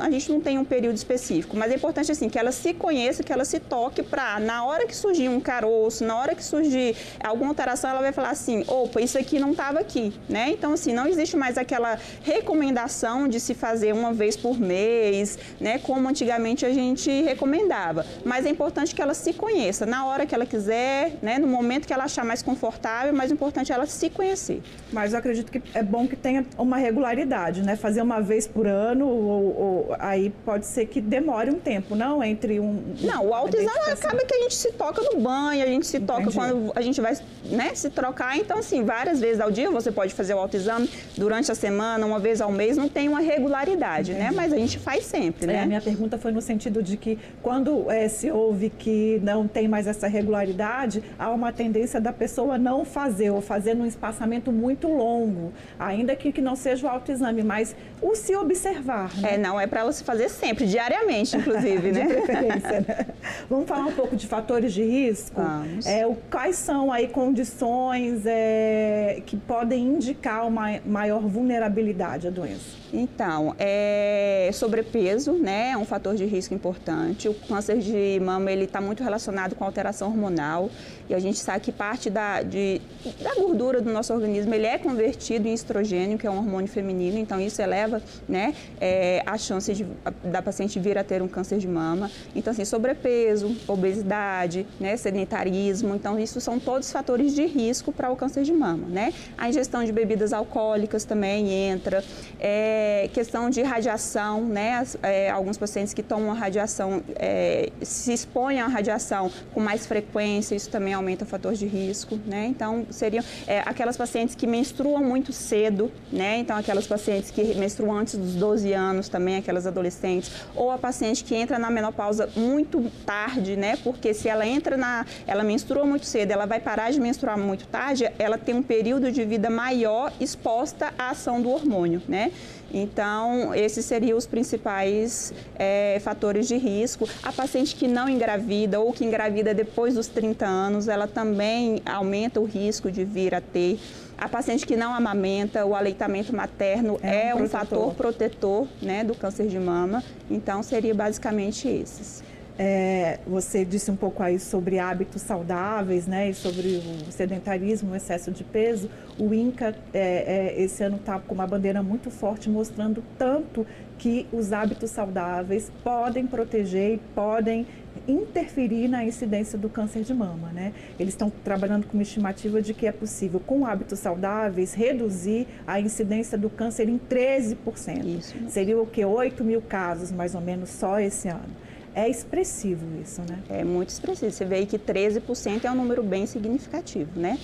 a 0.00 0.10
gente 0.10 0.30
não 0.30 0.40
tem 0.40 0.58
um 0.58 0.64
período 0.64 0.96
específico, 0.96 1.56
mas 1.56 1.72
é 1.72 1.74
importante 1.74 2.10
assim 2.10 2.28
que 2.28 2.38
ela 2.38 2.52
se 2.52 2.74
conheça, 2.74 3.22
que 3.22 3.32
ela 3.32 3.44
se 3.44 3.60
toque 3.60 4.02
para 4.02 4.38
na 4.40 4.64
hora 4.64 4.86
que 4.86 4.94
surgir 4.94 5.28
um 5.28 5.40
caroço, 5.40 6.04
na 6.04 6.16
hora 6.16 6.34
que 6.34 6.44
surgir 6.44 6.96
alguma 7.22 7.50
alteração, 7.50 7.90
ela 7.90 8.00
vai 8.00 8.12
falar 8.12 8.30
assim, 8.30 8.64
opa, 8.66 9.00
isso 9.00 9.18
aqui 9.18 9.38
não 9.38 9.52
estava 9.52 9.80
aqui, 9.80 10.12
né? 10.28 10.50
Então 10.50 10.72
assim, 10.72 10.92
não 10.92 11.06
existe 11.06 11.36
mais 11.36 11.58
aquela 11.58 11.98
recomendação 12.22 13.28
de 13.28 13.40
se 13.40 13.54
fazer 13.54 13.92
uma 13.92 14.12
vez 14.12 14.36
por 14.36 14.58
mês, 14.58 15.38
né? 15.60 15.78
Como 15.78 16.08
antigamente 16.08 16.64
a 16.64 16.72
gente 16.72 17.10
recomendava. 17.22 18.06
Mas 18.24 18.46
é 18.46 18.50
importante 18.50 18.94
que 18.94 19.02
ela 19.02 19.14
se 19.14 19.32
conheça 19.32 19.84
na 19.84 20.06
hora 20.06 20.26
que 20.26 20.34
ela 20.34 20.46
quiser, 20.46 21.18
né? 21.20 21.38
No 21.38 21.46
momento 21.46 21.86
que 21.86 21.92
ela 21.92 22.04
achar 22.04 22.24
mais 22.24 22.42
confortável, 22.42 23.12
mas 23.12 23.30
o 23.30 23.34
importante 23.34 23.57
importante 23.58 23.72
ela 23.72 23.86
se 23.86 24.10
conhecer. 24.10 24.62
Mas 24.92 25.12
eu 25.12 25.18
acredito 25.18 25.50
que 25.50 25.60
é 25.74 25.82
bom 25.82 26.06
que 26.06 26.16
tenha 26.16 26.44
uma 26.56 26.76
regularidade, 26.76 27.62
né? 27.62 27.76
Fazer 27.76 28.02
uma 28.02 28.20
vez 28.20 28.46
por 28.46 28.66
ano, 28.66 29.06
ou, 29.06 29.60
ou 29.60 29.96
aí 29.98 30.32
pode 30.44 30.66
ser 30.66 30.86
que 30.86 31.00
demore 31.00 31.50
um 31.50 31.58
tempo, 31.58 31.94
não? 31.94 32.22
Entre 32.22 32.60
um. 32.60 32.94
Não, 33.00 33.26
o 33.26 33.34
autoexame 33.34 33.90
acaba 33.90 34.24
que 34.24 34.34
a 34.34 34.42
gente 34.42 34.54
se 34.54 34.72
toca 34.72 35.02
no 35.02 35.20
banho, 35.20 35.62
a 35.62 35.66
gente 35.66 35.86
se 35.86 35.96
Entendi. 35.96 36.24
toca 36.24 36.32
quando 36.32 36.72
a 36.74 36.80
gente 36.80 37.00
vai 37.00 37.16
né, 37.44 37.74
se 37.74 37.90
trocar. 37.90 38.36
Então, 38.36 38.58
assim, 38.58 38.84
várias 38.84 39.20
vezes 39.20 39.40
ao 39.40 39.50
dia 39.50 39.70
você 39.70 39.90
pode 39.90 40.14
fazer 40.14 40.34
o 40.34 40.38
autoexame 40.38 40.88
durante 41.16 41.50
a 41.50 41.54
semana, 41.54 42.06
uma 42.06 42.18
vez 42.18 42.40
ao 42.40 42.52
mês, 42.52 42.76
não 42.76 42.88
tem 42.88 43.08
uma 43.08 43.20
regularidade, 43.20 44.12
né? 44.12 44.26
Entendi. 44.26 44.36
né? 44.36 44.42
Mas 44.42 44.52
a 44.52 44.56
gente 44.56 44.78
faz 44.78 45.04
sempre, 45.04 45.50
é, 45.50 45.54
né? 45.54 45.62
A 45.62 45.66
minha 45.66 45.80
pergunta 45.80 46.18
foi 46.18 46.32
no 46.32 46.40
sentido 46.40 46.82
de 46.82 46.96
que 46.96 47.18
quando 47.42 47.90
é, 47.90 48.08
se 48.08 48.30
ouve 48.30 48.70
que 48.70 49.20
não 49.22 49.46
tem 49.48 49.68
mais 49.68 49.86
essa 49.86 50.06
regularidade, 50.06 51.02
há 51.18 51.30
uma 51.30 51.52
tendência 51.52 52.00
da 52.00 52.12
pessoa 52.12 52.58
não 52.58 52.84
fazer 52.84 53.30
ou 53.30 53.40
fazer 53.48 53.74
num 53.74 53.86
espaçamento 53.86 54.52
muito 54.52 54.86
longo, 54.86 55.52
ainda 55.78 56.14
que, 56.14 56.30
que 56.30 56.42
não 56.42 56.54
seja 56.54 56.86
o 56.86 56.90
autoexame, 56.90 57.42
mas 57.42 57.74
o 58.02 58.14
se 58.14 58.36
observar. 58.36 59.10
Né? 59.16 59.34
É, 59.34 59.38
não, 59.38 59.58
é 59.58 59.66
para 59.66 59.80
ela 59.80 59.92
se 59.92 60.04
fazer 60.04 60.28
sempre, 60.28 60.66
diariamente, 60.66 61.34
inclusive, 61.34 61.90
né? 61.90 62.06
de 62.06 62.14
preferência, 62.14 62.84
né? 62.86 63.06
Vamos 63.48 63.66
falar 63.66 63.86
um 63.86 63.92
pouco 63.92 64.14
de 64.14 64.26
fatores 64.26 64.74
de 64.74 64.82
risco? 64.82 65.40
Vamos. 65.40 65.86
É, 65.86 66.06
o, 66.06 66.14
quais 66.30 66.56
são 66.56 66.92
aí 66.92 67.08
condições 67.08 68.26
é, 68.26 69.22
que 69.24 69.36
podem 69.36 69.86
indicar 69.86 70.46
uma 70.46 70.78
maior 70.84 71.20
vulnerabilidade 71.20 72.28
à 72.28 72.30
doença? 72.30 72.76
Então, 72.92 73.54
é, 73.58 74.50
sobrepeso, 74.52 75.32
né, 75.32 75.70
é 75.72 75.76
um 75.76 75.84
fator 75.84 76.14
de 76.14 76.24
risco 76.24 76.54
importante. 76.54 77.28
O 77.28 77.34
câncer 77.34 77.78
de 77.78 78.20
mama 78.20 78.50
ele 78.50 78.64
está 78.64 78.80
muito 78.80 79.02
relacionado 79.02 79.54
com 79.54 79.64
alteração 79.64 80.08
hormonal 80.08 80.70
e 81.08 81.14
a 81.14 81.18
gente 81.18 81.38
sabe 81.38 81.60
que 81.60 81.72
parte 81.72 82.08
da, 82.08 82.42
de, 82.42 82.80
da 83.22 83.34
gordura 83.34 83.80
do 83.80 83.92
nosso 83.92 84.12
organismo 84.12 84.54
ele 84.54 84.66
é 84.66 84.78
convertido 84.78 85.48
em 85.48 85.52
estrogênio, 85.52 86.18
que 86.18 86.26
é 86.26 86.30
um 86.30 86.38
hormônio 86.38 86.68
feminino. 86.68 87.18
Então 87.18 87.40
isso 87.40 87.60
eleva, 87.60 88.02
né, 88.28 88.54
é, 88.80 89.22
a 89.26 89.36
chance 89.36 89.72
de, 89.74 89.86
da 90.24 90.40
paciente 90.40 90.78
vir 90.78 90.96
a 90.96 91.04
ter 91.04 91.20
um 91.22 91.28
câncer 91.28 91.58
de 91.58 91.68
mama. 91.68 92.10
Então 92.34 92.52
assim, 92.52 92.64
sobrepeso, 92.64 93.54
obesidade, 93.66 94.66
né, 94.80 94.96
sedentarismo. 94.96 95.94
Então 95.94 96.18
isso 96.18 96.40
são 96.40 96.58
todos 96.58 96.90
fatores 96.90 97.34
de 97.34 97.44
risco 97.44 97.92
para 97.92 98.10
o 98.10 98.16
câncer 98.16 98.44
de 98.44 98.52
mama, 98.52 98.86
né? 98.88 99.12
A 99.36 99.48
ingestão 99.48 99.84
de 99.84 99.92
bebidas 99.92 100.32
alcoólicas 100.32 101.04
também 101.04 101.50
entra. 101.50 102.02
É, 102.40 102.77
é, 102.78 103.08
questão 103.08 103.50
de 103.50 103.60
radiação, 103.62 104.44
né? 104.44 104.84
É, 105.02 105.30
alguns 105.30 105.58
pacientes 105.58 105.92
que 105.92 106.02
tomam 106.02 106.32
radiação 106.32 107.02
é, 107.16 107.70
se 107.82 108.12
expõem 108.12 108.60
à 108.60 108.66
radiação 108.68 109.30
com 109.52 109.60
mais 109.60 109.84
frequência, 109.86 110.54
isso 110.54 110.70
também 110.70 110.94
aumenta 110.94 111.24
o 111.24 111.26
fator 111.26 111.54
de 111.54 111.66
risco, 111.66 112.18
né? 112.24 112.46
Então, 112.46 112.86
seriam 112.90 113.24
é, 113.46 113.60
aquelas 113.66 113.96
pacientes 113.96 114.34
que 114.36 114.46
menstruam 114.46 115.02
muito 115.02 115.32
cedo, 115.32 115.90
né? 116.12 116.38
Então, 116.38 116.56
aquelas 116.56 116.86
pacientes 116.86 117.30
que 117.30 117.42
menstruam 117.54 117.96
antes 117.96 118.16
dos 118.16 118.34
12 118.34 118.72
anos 118.72 119.08
também, 119.08 119.36
aquelas 119.36 119.66
adolescentes, 119.66 120.30
ou 120.54 120.70
a 120.70 120.78
paciente 120.78 121.24
que 121.24 121.34
entra 121.34 121.58
na 121.58 121.70
menopausa 121.70 122.28
muito 122.36 122.90
tarde, 123.04 123.56
né? 123.56 123.76
Porque 123.82 124.14
se 124.14 124.28
ela 124.28 124.46
entra 124.46 124.76
na, 124.76 125.04
ela 125.26 125.42
menstrua 125.42 125.84
muito 125.84 126.06
cedo, 126.06 126.30
ela 126.30 126.46
vai 126.46 126.60
parar 126.60 126.92
de 126.92 127.00
menstruar 127.00 127.36
muito 127.36 127.66
tarde, 127.66 128.08
ela 128.18 128.38
tem 128.38 128.54
um 128.54 128.62
período 128.62 129.10
de 129.10 129.24
vida 129.24 129.50
maior 129.50 130.12
exposta 130.20 130.94
à 130.96 131.10
ação 131.10 131.42
do 131.42 131.50
hormônio, 131.50 132.00
né? 132.06 132.30
Então, 132.72 133.54
esses 133.54 133.84
seriam 133.84 134.18
os 134.18 134.26
principais 134.26 135.32
é, 135.56 135.98
fatores 136.00 136.46
de 136.46 136.56
risco. 136.56 137.08
A 137.22 137.32
paciente 137.32 137.74
que 137.74 137.88
não 137.88 138.08
engravida 138.08 138.78
ou 138.78 138.92
que 138.92 139.04
engravida 139.04 139.54
depois 139.54 139.94
dos 139.94 140.06
30 140.06 140.46
anos, 140.46 140.88
ela 140.88 141.06
também 141.06 141.80
aumenta 141.84 142.40
o 142.40 142.44
risco 142.44 142.90
de 142.90 143.04
vir 143.04 143.34
a 143.34 143.40
ter. 143.40 143.78
A 144.18 144.28
paciente 144.28 144.66
que 144.66 144.76
não 144.76 144.92
amamenta, 144.92 145.64
o 145.64 145.74
aleitamento 145.74 146.34
materno 146.34 146.98
é, 147.02 147.28
é 147.28 147.34
um, 147.34 147.44
um 147.44 147.48
fator 147.48 147.94
protetor 147.94 148.66
né, 148.82 149.04
do 149.04 149.14
câncer 149.14 149.46
de 149.46 149.58
mama. 149.58 150.02
Então, 150.28 150.62
seria 150.62 150.94
basicamente 150.94 151.68
esses. 151.68 152.22
É, 152.58 153.20
você 153.24 153.64
disse 153.64 153.88
um 153.88 153.94
pouco 153.94 154.20
aí 154.20 154.38
sobre 154.40 154.80
hábitos 154.80 155.22
saudáveis, 155.22 156.08
né, 156.08 156.30
e 156.30 156.34
sobre 156.34 156.82
o 157.08 157.12
sedentarismo, 157.12 157.92
o 157.92 157.94
excesso 157.96 158.32
de 158.32 158.42
peso. 158.42 158.90
O 159.16 159.32
INCA 159.32 159.76
é, 159.94 160.54
é, 160.56 160.62
esse 160.62 160.82
ano 160.82 160.96
está 160.96 161.20
com 161.20 161.34
uma 161.34 161.46
bandeira 161.46 161.82
muito 161.84 162.10
forte 162.10 162.50
mostrando 162.50 163.02
tanto 163.16 163.64
que 163.96 164.26
os 164.32 164.52
hábitos 164.52 164.90
saudáveis 164.90 165.70
podem 165.84 166.26
proteger 166.26 166.94
e 166.94 166.98
podem 167.14 167.66
interferir 168.06 168.88
na 168.88 169.04
incidência 169.04 169.58
do 169.58 169.68
câncer 169.68 170.02
de 170.02 170.14
mama, 170.14 170.48
né? 170.52 170.72
Eles 170.98 171.14
estão 171.14 171.30
trabalhando 171.44 171.86
com 171.86 171.94
uma 171.94 172.02
estimativa 172.02 172.62
de 172.62 172.72
que 172.72 172.86
é 172.86 172.92
possível, 172.92 173.40
com 173.40 173.66
hábitos 173.66 173.98
saudáveis, 173.98 174.72
reduzir 174.72 175.46
a 175.66 175.80
incidência 175.80 176.38
do 176.38 176.48
câncer 176.48 176.88
em 176.88 176.98
13%. 176.98 178.04
Isso. 178.04 178.34
Seria 178.48 178.80
o 178.80 178.86
que? 178.86 179.04
8 179.04 179.44
mil 179.44 179.60
casos, 179.60 180.12
mais 180.12 180.34
ou 180.34 180.40
menos, 180.40 180.70
só 180.70 180.98
esse 181.00 181.28
ano. 181.28 181.68
É 181.94 182.08
expressivo 182.08 182.84
isso, 183.02 183.22
né? 183.22 183.38
É 183.48 183.64
muito 183.64 183.90
expressivo. 183.90 184.30
Você 184.30 184.44
vê 184.44 184.56
aí 184.56 184.66
que 184.66 184.78
13% 184.78 185.64
é 185.64 185.70
um 185.70 185.74
número 185.74 186.02
bem 186.02 186.26
significativo, 186.26 187.18
né? 187.18 187.38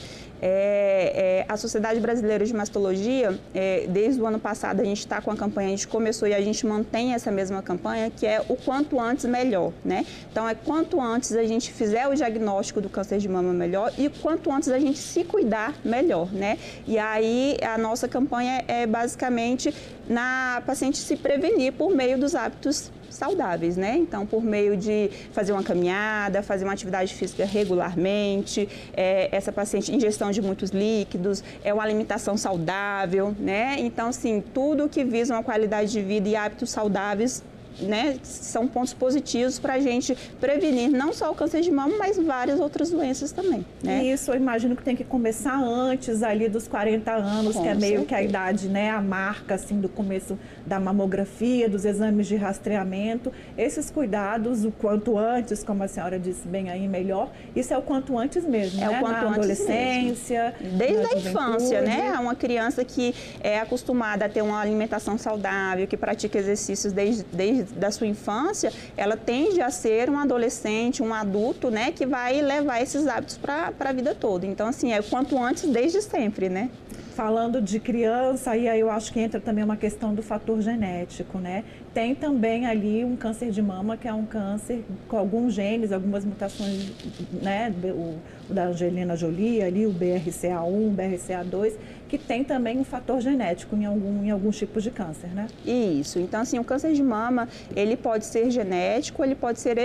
É, 0.47 1.45
é, 1.47 1.47
a 1.49 1.57
Sociedade 1.57 1.99
Brasileira 2.01 2.45
de 2.45 2.53
Mastologia, 2.53 3.39
é, 3.55 3.87
desde 3.89 4.21
o 4.21 4.27
ano 4.27 4.39
passado, 4.39 4.81
a 4.81 4.85
gente 4.85 4.99
está 4.99 5.21
com 5.23 5.31
a 5.31 5.37
campanha, 5.37 5.69
a 5.69 5.71
gente 5.71 5.89
começou 5.89 6.29
e 6.29 6.35
a 6.35 6.41
gente 6.43 6.67
mantém 6.67 7.15
essa 7.15 7.31
mesma 7.31 7.63
campanha, 7.63 8.11
que 8.11 8.27
é 8.27 8.45
o 8.47 8.55
quanto 8.55 9.01
antes 9.01 9.25
melhor, 9.25 9.73
né? 9.83 10.05
Então, 10.31 10.47
é 10.47 10.55
quanto 10.55 11.01
antes 11.01 11.33
a 11.33 11.45
gente 11.45 11.73
fizer 11.73 12.07
o 12.09 12.15
diagnóstico 12.15 12.81
do 12.81 12.91
câncer 12.91 13.19
de 13.19 13.29
mama 13.29 13.55
melhor 13.55 13.91
e 13.97 14.11
quanto 14.11 14.53
antes 14.53 14.69
a 14.69 14.79
gente 14.79 14.99
se 14.99 15.25
cuidar 15.25 15.75
melhor, 15.83 16.31
né? 16.31 16.59
E 16.87 16.99
aí, 16.99 17.57
a 17.63 17.79
nossa 17.79 18.07
campanha 18.07 18.63
é 18.69 18.87
basicamente 18.87 19.75
na 20.07 20.63
paciente 20.67 20.99
se 20.99 21.17
prevenir 21.17 21.73
por 21.73 21.91
meio 21.91 22.19
dos 22.19 22.35
hábitos 22.35 22.93
saudáveis, 23.17 23.77
né? 23.77 23.97
Então, 23.97 24.27
por 24.27 24.43
meio 24.43 24.77
de 24.77 25.11
fazer 25.33 25.53
uma 25.53 25.63
caminhada, 25.63 26.43
fazer 26.43 26.65
uma 26.65 26.73
atividade 26.73 27.15
física 27.15 27.45
regularmente, 27.45 28.69
é, 28.97 29.29
essa 29.31 29.53
paciente, 29.53 29.95
ingestão 29.95 30.31
de 30.31 30.43
muitos 30.43 30.71
líquidos, 30.71 31.43
é 31.63 31.73
uma 31.73 31.83
alimentação 31.83 32.37
saudável, 32.37 33.35
né? 33.39 33.77
Então, 33.79 34.09
assim, 34.09 34.43
tudo 34.53 34.89
que 34.89 35.05
visa 35.05 35.35
uma 35.35 35.43
qualidade 35.43 35.91
de 35.93 36.03
vida 36.03 36.29
e 36.29 36.37
hábitos 36.37 36.71
saudáveis 36.71 37.43
né, 37.81 38.17
são 38.23 38.67
pontos 38.67 38.93
positivos 38.95 39.59
para 39.59 39.75
a 39.75 39.81
gente 39.81 40.17
prevenir 40.41 40.91
não 40.91 41.13
só 41.13 41.31
o 41.31 41.35
câncer 41.35 41.61
de 41.61 41.71
mama, 41.71 41.95
mas 41.99 42.17
várias 42.17 42.61
outras 42.61 42.91
doenças 42.91 43.33
também. 43.33 43.65
Né? 43.83 44.05
Isso, 44.05 44.31
eu 44.31 44.37
imagino 44.37 44.77
que 44.77 44.83
tem 44.83 44.97
que 44.97 45.05
começar 45.05 45.59
antes 45.59 46.23
ali 46.23 46.49
dos 46.49 46.69
40 46.69 47.13
anos, 47.13 47.57
Com 47.57 47.63
que 47.63 47.69
é 47.69 47.75
meio 47.75 48.01
certeza. 48.01 48.07
que 48.07 48.15
a 48.15 48.23
idade, 48.23 48.69
né, 48.69 48.91
a 48.91 49.01
marca 49.01 49.55
assim 49.55 49.81
do 49.81 49.89
começo 49.89 50.39
da 50.67 50.79
mamografia, 50.79 51.69
dos 51.69 51.85
exames 51.85 52.27
de 52.27 52.37
rastreamento. 52.37 53.33
Esses 53.57 53.91
cuidados, 53.91 54.65
o 54.65 54.71
quanto 54.71 55.19
antes, 55.19 55.63
como 55.63 55.83
a 55.83 55.89
senhora 55.89 56.19
disse 56.19 56.47
bem 56.47 56.71
aí, 56.71 56.87
melhor. 56.89 57.31
Isso 57.55 57.73
é 57.73 57.79
o 57.79 57.83
quanto 57.83 58.19
antes 58.19 58.45
mesmo, 58.45 58.83
é 58.83 58.89
né? 58.89 58.97
o 58.99 59.01
quanto 59.01 59.13
na 59.13 59.29
antes 59.29 59.39
adolescência, 59.39 60.55
mesmo. 60.61 60.79
desde 60.79 61.07
a 61.07 61.19
infância, 61.19 61.81
né? 61.83 62.13
Uma 62.19 62.35
criança 62.35 62.85
que 62.85 63.15
é 63.41 63.59
acostumada 63.59 64.25
a 64.25 64.29
ter 64.29 64.43
uma 64.43 64.61
alimentação 64.61 65.19
saudável, 65.19 65.87
que 65.87 65.97
pratica 65.97 66.39
exercícios 66.39 66.93
desde, 66.93 67.25
desde 67.33 67.64
da 67.77 67.91
sua 67.91 68.07
infância, 68.07 68.73
ela 68.97 69.17
tende 69.17 69.61
a 69.61 69.71
ser 69.71 70.11
um 70.11 70.19
adolescente, 70.19 71.03
um 71.03 71.13
adulto, 71.13 71.71
né, 71.71 71.93
que 71.93 72.07
vai 72.07 72.41
levar 72.41 72.81
esses 72.81 73.07
hábitos 73.07 73.37
para 73.37 73.73
a 73.79 73.93
vida 73.93 74.15
toda. 74.15 74.47
Então, 74.47 74.69
assim, 74.69 74.93
é 74.93 75.03
quanto 75.03 75.39
antes, 75.39 75.69
desde 75.69 76.01
sempre, 76.03 76.49
né? 76.49 76.71
Falando 77.15 77.63
de 77.63 77.79
criança, 77.79 78.51
aí 78.51 78.67
eu 78.67 78.91
acho 78.91 79.13
que 79.13 79.21
entra 79.21 79.41
também 79.41 79.63
uma 79.63 79.77
questão 79.77 80.13
do 80.13 80.21
fator 80.21 80.61
genético, 80.61 81.39
né? 81.39 81.63
Tem 81.93 82.13
também 82.13 82.67
ali 82.67 83.05
um 83.05 83.15
câncer 83.15 83.53
de 83.53 83.63
mama, 83.63 83.97
que 83.97 84.09
é 84.09 84.13
um 84.13 84.27
câncer 84.27 84.85
com 85.07 85.17
alguns 85.17 85.55
genes, 85.55 85.93
algumas 85.93 86.25
mutações, 86.25 86.93
né? 87.41 87.73
O, 87.85 88.19
o 88.51 88.53
da 88.53 88.65
Angelina 88.65 89.17
Jolie, 89.17 89.63
ali, 89.63 89.87
o 89.87 89.93
BRCA1, 89.93 90.97
BRCA2, 90.97 91.75
que 92.09 92.19
tem 92.19 92.45
também 92.45 92.79
um 92.79 92.85
fator 92.85 93.21
genético 93.21 93.75
em, 93.77 93.87
algum, 93.87 94.25
em 94.25 94.31
alguns 94.31 94.57
tipos 94.57 94.83
de 94.83 94.91
câncer, 94.91 95.29
né? 95.29 95.47
Isso. 95.65 96.19
Então, 96.19 96.41
assim, 96.41 96.59
o 96.59 96.65
câncer 96.65 96.93
de 96.93 97.03
mama, 97.03 97.49
ele 97.75 97.97
pode 97.97 98.27
ser 98.27 98.51
genético, 98.51 99.25
ele 99.25 99.35
pode 99.35 99.61
ser, 99.61 99.77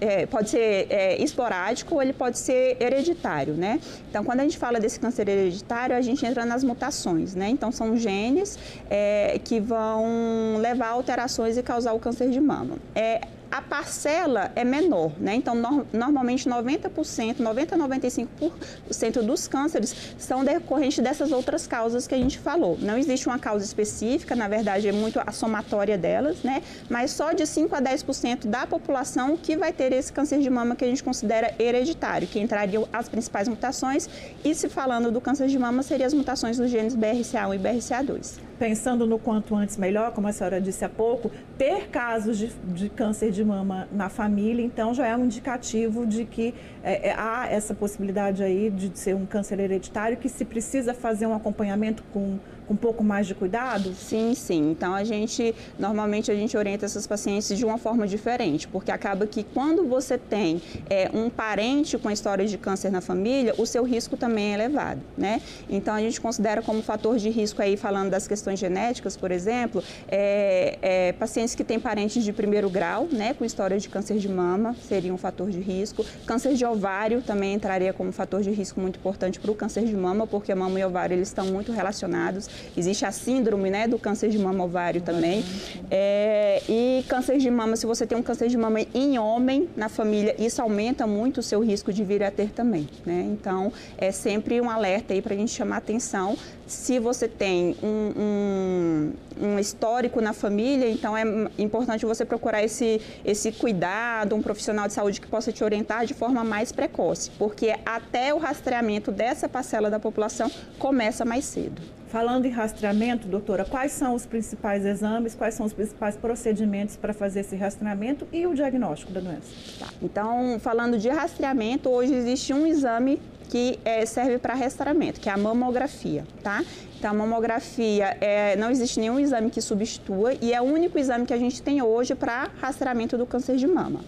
é, 0.00 0.26
pode 0.26 0.50
ser 0.50 0.86
é, 0.90 1.22
esporádico 1.22 1.96
ele 2.00 2.12
pode 2.12 2.38
ser 2.38 2.76
hereditário, 2.80 3.54
né? 3.54 3.80
Então, 4.08 4.24
quando 4.24 4.40
a 4.40 4.42
gente 4.42 4.58
fala 4.58 4.80
desse 4.80 4.98
câncer 4.98 5.28
hereditário, 5.28 5.96
a 5.96 6.00
gente 6.00 6.24
entra 6.24 6.44
nas 6.44 6.62
mutações, 6.62 7.34
né? 7.34 7.48
Então, 7.48 7.70
são 7.72 7.96
genes 7.96 8.58
é, 8.90 9.38
que 9.42 9.60
vão 9.60 10.56
levar 10.58 10.88
alterações 10.88 11.56
e 11.56 11.62
causar 11.62 11.92
o 11.92 11.98
câncer 11.98 12.30
de 12.30 12.40
mama. 12.40 12.76
É, 12.94 13.20
a 13.50 13.62
parcela 13.62 14.50
é 14.54 14.64
menor, 14.64 15.12
né? 15.18 15.34
Então, 15.34 15.54
no, 15.54 15.86
normalmente 15.92 16.48
90%, 16.48 17.38
90 17.38 17.74
a 17.74 17.78
95% 17.78 19.22
dos 19.22 19.46
cânceres 19.48 19.94
são 20.18 20.44
decorrentes 20.44 20.98
dessas 20.98 21.32
outras 21.32 21.66
causas 21.66 22.06
que 22.06 22.14
a 22.14 22.18
gente 22.18 22.38
falou. 22.38 22.76
Não 22.80 22.96
existe 22.98 23.26
uma 23.26 23.38
causa 23.38 23.64
específica, 23.64 24.34
na 24.34 24.48
verdade 24.48 24.88
é 24.88 24.92
muito 24.92 25.20
a 25.24 25.32
somatória 25.32 25.96
delas, 25.96 26.42
né? 26.42 26.62
Mas 26.88 27.10
só 27.10 27.32
de 27.32 27.46
5 27.46 27.74
a 27.74 27.82
10% 27.82 28.46
da 28.46 28.66
população 28.66 29.36
que 29.36 29.56
vai 29.56 29.72
ter 29.72 29.92
esse 29.92 30.12
câncer 30.12 30.40
de 30.40 30.50
mama 30.50 30.76
que 30.76 30.84
a 30.84 30.88
gente 30.88 31.02
considera 31.02 31.54
hereditário, 31.58 32.26
que 32.26 32.38
entrariam 32.38 32.88
as 32.92 33.08
principais 33.08 33.48
mutações. 33.48 34.08
E 34.44 34.54
se 34.54 34.68
falando 34.68 35.10
do 35.10 35.20
câncer 35.20 35.48
de 35.48 35.58
mama, 35.58 35.82
seriam 35.82 36.06
as 36.06 36.14
mutações 36.14 36.56
dos 36.56 36.70
genes 36.70 36.96
BRCA1 36.96 37.54
e 37.54 37.58
BRCA2 37.58 38.45
pensando 38.58 39.06
no 39.06 39.18
quanto 39.18 39.54
antes 39.54 39.76
melhor, 39.76 40.12
como 40.12 40.28
a 40.28 40.32
senhora 40.32 40.60
disse 40.60 40.84
há 40.84 40.88
pouco, 40.88 41.30
ter 41.58 41.88
casos 41.88 42.38
de, 42.38 42.48
de 42.64 42.88
câncer 42.88 43.30
de 43.30 43.44
mama 43.44 43.88
na 43.92 44.08
família, 44.08 44.64
então 44.64 44.94
já 44.94 45.06
é 45.06 45.16
um 45.16 45.24
indicativo 45.24 46.06
de 46.06 46.24
que 46.24 46.54
é, 46.82 47.08
é, 47.08 47.14
há 47.16 47.46
essa 47.50 47.74
possibilidade 47.74 48.42
aí 48.42 48.70
de 48.70 48.98
ser 48.98 49.14
um 49.14 49.26
câncer 49.26 49.60
hereditário 49.60 50.16
que 50.16 50.28
se 50.28 50.44
precisa 50.44 50.94
fazer 50.94 51.26
um 51.26 51.34
acompanhamento 51.34 52.02
com 52.12 52.38
um 52.68 52.76
pouco 52.76 53.02
mais 53.02 53.26
de 53.26 53.34
cuidado? 53.34 53.94
Sim, 53.94 54.34
sim. 54.34 54.70
Então 54.70 54.94
a 54.94 55.04
gente 55.04 55.54
normalmente 55.78 56.30
a 56.30 56.34
gente 56.34 56.56
orienta 56.56 56.84
essas 56.84 57.06
pacientes 57.06 57.56
de 57.56 57.64
uma 57.64 57.78
forma 57.78 58.06
diferente, 58.06 58.66
porque 58.68 58.90
acaba 58.90 59.26
que 59.26 59.44
quando 59.44 59.86
você 59.86 60.18
tem 60.18 60.60
é, 60.88 61.10
um 61.12 61.30
parente 61.30 61.98
com 61.98 62.10
história 62.10 62.46
de 62.46 62.58
câncer 62.58 62.90
na 62.90 63.00
família, 63.00 63.54
o 63.58 63.66
seu 63.66 63.84
risco 63.84 64.16
também 64.16 64.52
é 64.52 64.54
elevado, 64.54 65.00
né? 65.16 65.40
Então 65.68 65.94
a 65.94 66.00
gente 66.00 66.20
considera 66.20 66.62
como 66.62 66.82
fator 66.82 67.16
de 67.18 67.30
risco 67.30 67.62
aí 67.62 67.76
falando 67.76 68.10
das 68.10 68.26
questões 68.26 68.58
genéticas, 68.58 69.16
por 69.16 69.30
exemplo, 69.30 69.82
é, 70.08 70.78
é, 70.82 71.12
pacientes 71.12 71.54
que 71.54 71.64
têm 71.64 71.78
parentes 71.78 72.24
de 72.24 72.32
primeiro 72.32 72.68
grau, 72.68 73.08
né, 73.10 73.34
com 73.34 73.44
história 73.44 73.78
de 73.78 73.88
câncer 73.88 74.18
de 74.18 74.28
mama 74.28 74.74
seria 74.86 75.12
um 75.12 75.18
fator 75.18 75.50
de 75.50 75.60
risco. 75.60 76.04
Câncer 76.26 76.54
de 76.54 76.64
ovário 76.64 77.22
também 77.22 77.54
entraria 77.54 77.92
como 77.92 78.12
fator 78.12 78.42
de 78.42 78.50
risco 78.50 78.80
muito 78.80 78.98
importante 78.98 79.38
para 79.40 79.50
o 79.50 79.54
câncer 79.54 79.84
de 79.84 79.96
mama, 79.96 80.26
porque 80.26 80.54
mama 80.54 80.78
e 80.78 80.84
ovário 80.84 81.14
eles 81.14 81.28
estão 81.28 81.46
muito 81.46 81.72
relacionados. 81.72 82.48
Existe 82.76 83.04
a 83.04 83.12
síndrome 83.12 83.70
né, 83.70 83.86
do 83.86 83.98
câncer 83.98 84.28
de 84.28 84.38
mama 84.38 84.64
ovário 84.64 85.00
também. 85.00 85.44
É, 85.90 86.62
e 86.68 87.04
câncer 87.08 87.38
de 87.38 87.50
mama, 87.50 87.76
se 87.76 87.86
você 87.86 88.06
tem 88.06 88.16
um 88.16 88.22
câncer 88.22 88.48
de 88.48 88.56
mama 88.56 88.80
em 88.94 89.18
homem 89.18 89.68
na 89.76 89.88
família, 89.88 90.34
isso 90.38 90.60
aumenta 90.60 91.06
muito 91.06 91.38
o 91.38 91.42
seu 91.42 91.60
risco 91.60 91.92
de 91.92 92.04
vir 92.04 92.22
a 92.22 92.30
ter 92.30 92.50
também. 92.50 92.88
Né? 93.04 93.26
Então, 93.30 93.72
é 93.96 94.10
sempre 94.10 94.60
um 94.60 94.70
alerta 94.70 95.14
aí 95.14 95.22
para 95.22 95.34
a 95.34 95.36
gente 95.36 95.52
chamar 95.52 95.78
atenção. 95.78 96.36
Se 96.66 96.98
você 96.98 97.28
tem 97.28 97.76
um, 97.80 99.12
um, 99.40 99.46
um, 99.46 99.58
histórico 99.58 100.20
na 100.20 100.32
família, 100.32 100.90
então 100.90 101.16
é 101.16 101.22
importante 101.58 102.04
você 102.04 102.24
procurar 102.24 102.62
esse, 102.62 103.00
esse 103.24 103.52
cuidado, 103.52 104.34
um 104.34 104.42
profissional 104.42 104.88
de 104.88 104.92
saúde 104.92 105.20
que 105.20 105.28
possa 105.28 105.52
te 105.52 105.62
orientar 105.62 106.04
de 106.06 106.14
forma 106.14 106.42
mais 106.42 106.72
precoce, 106.72 107.30
porque 107.38 107.76
até 107.84 108.34
o 108.34 108.38
rastreamento 108.38 109.12
dessa 109.12 109.48
parcela 109.48 109.88
da 109.88 110.00
população 110.00 110.50
começa 110.78 111.24
mais 111.24 111.44
cedo. 111.44 111.80
Falando 112.08 112.46
em 112.46 112.50
rastreamento, 112.50 113.28
doutora, 113.28 113.64
quais 113.64 113.92
são 113.92 114.14
os 114.14 114.24
principais 114.24 114.84
exames, 114.84 115.34
quais 115.34 115.54
são 115.54 115.66
os 115.66 115.72
principais 115.72 116.16
procedimentos 116.16 116.96
para 116.96 117.12
fazer 117.12 117.40
esse 117.40 117.56
rastreamento 117.56 118.26
e 118.32 118.46
o 118.46 118.54
diagnóstico 118.54 119.12
da 119.12 119.20
doença? 119.20 119.52
Tá. 119.78 119.88
Então, 120.00 120.58
falando 120.60 120.98
de 120.98 121.08
rastreamento, 121.08 121.90
hoje 121.90 122.14
existe 122.14 122.54
um 122.54 122.66
exame 122.66 123.20
que 123.48 123.78
é, 123.84 124.04
serve 124.06 124.38
para 124.38 124.54
rastreamento, 124.54 125.20
que 125.20 125.28
é 125.28 125.32
a 125.32 125.36
mamografia, 125.36 126.24
tá? 126.42 126.64
Então, 126.98 127.10
a 127.10 127.14
mamografia, 127.14 128.16
é, 128.20 128.56
não 128.56 128.70
existe 128.70 128.98
nenhum 128.98 129.18
exame 129.18 129.50
que 129.50 129.60
substitua 129.60 130.34
e 130.40 130.52
é 130.52 130.60
o 130.60 130.64
único 130.64 130.98
exame 130.98 131.26
que 131.26 131.34
a 131.34 131.38
gente 131.38 131.62
tem 131.62 131.82
hoje 131.82 132.14
para 132.14 132.48
rastreamento 132.60 133.18
do 133.18 133.26
câncer 133.26 133.56
de 133.56 133.66
mama. 133.66 134.00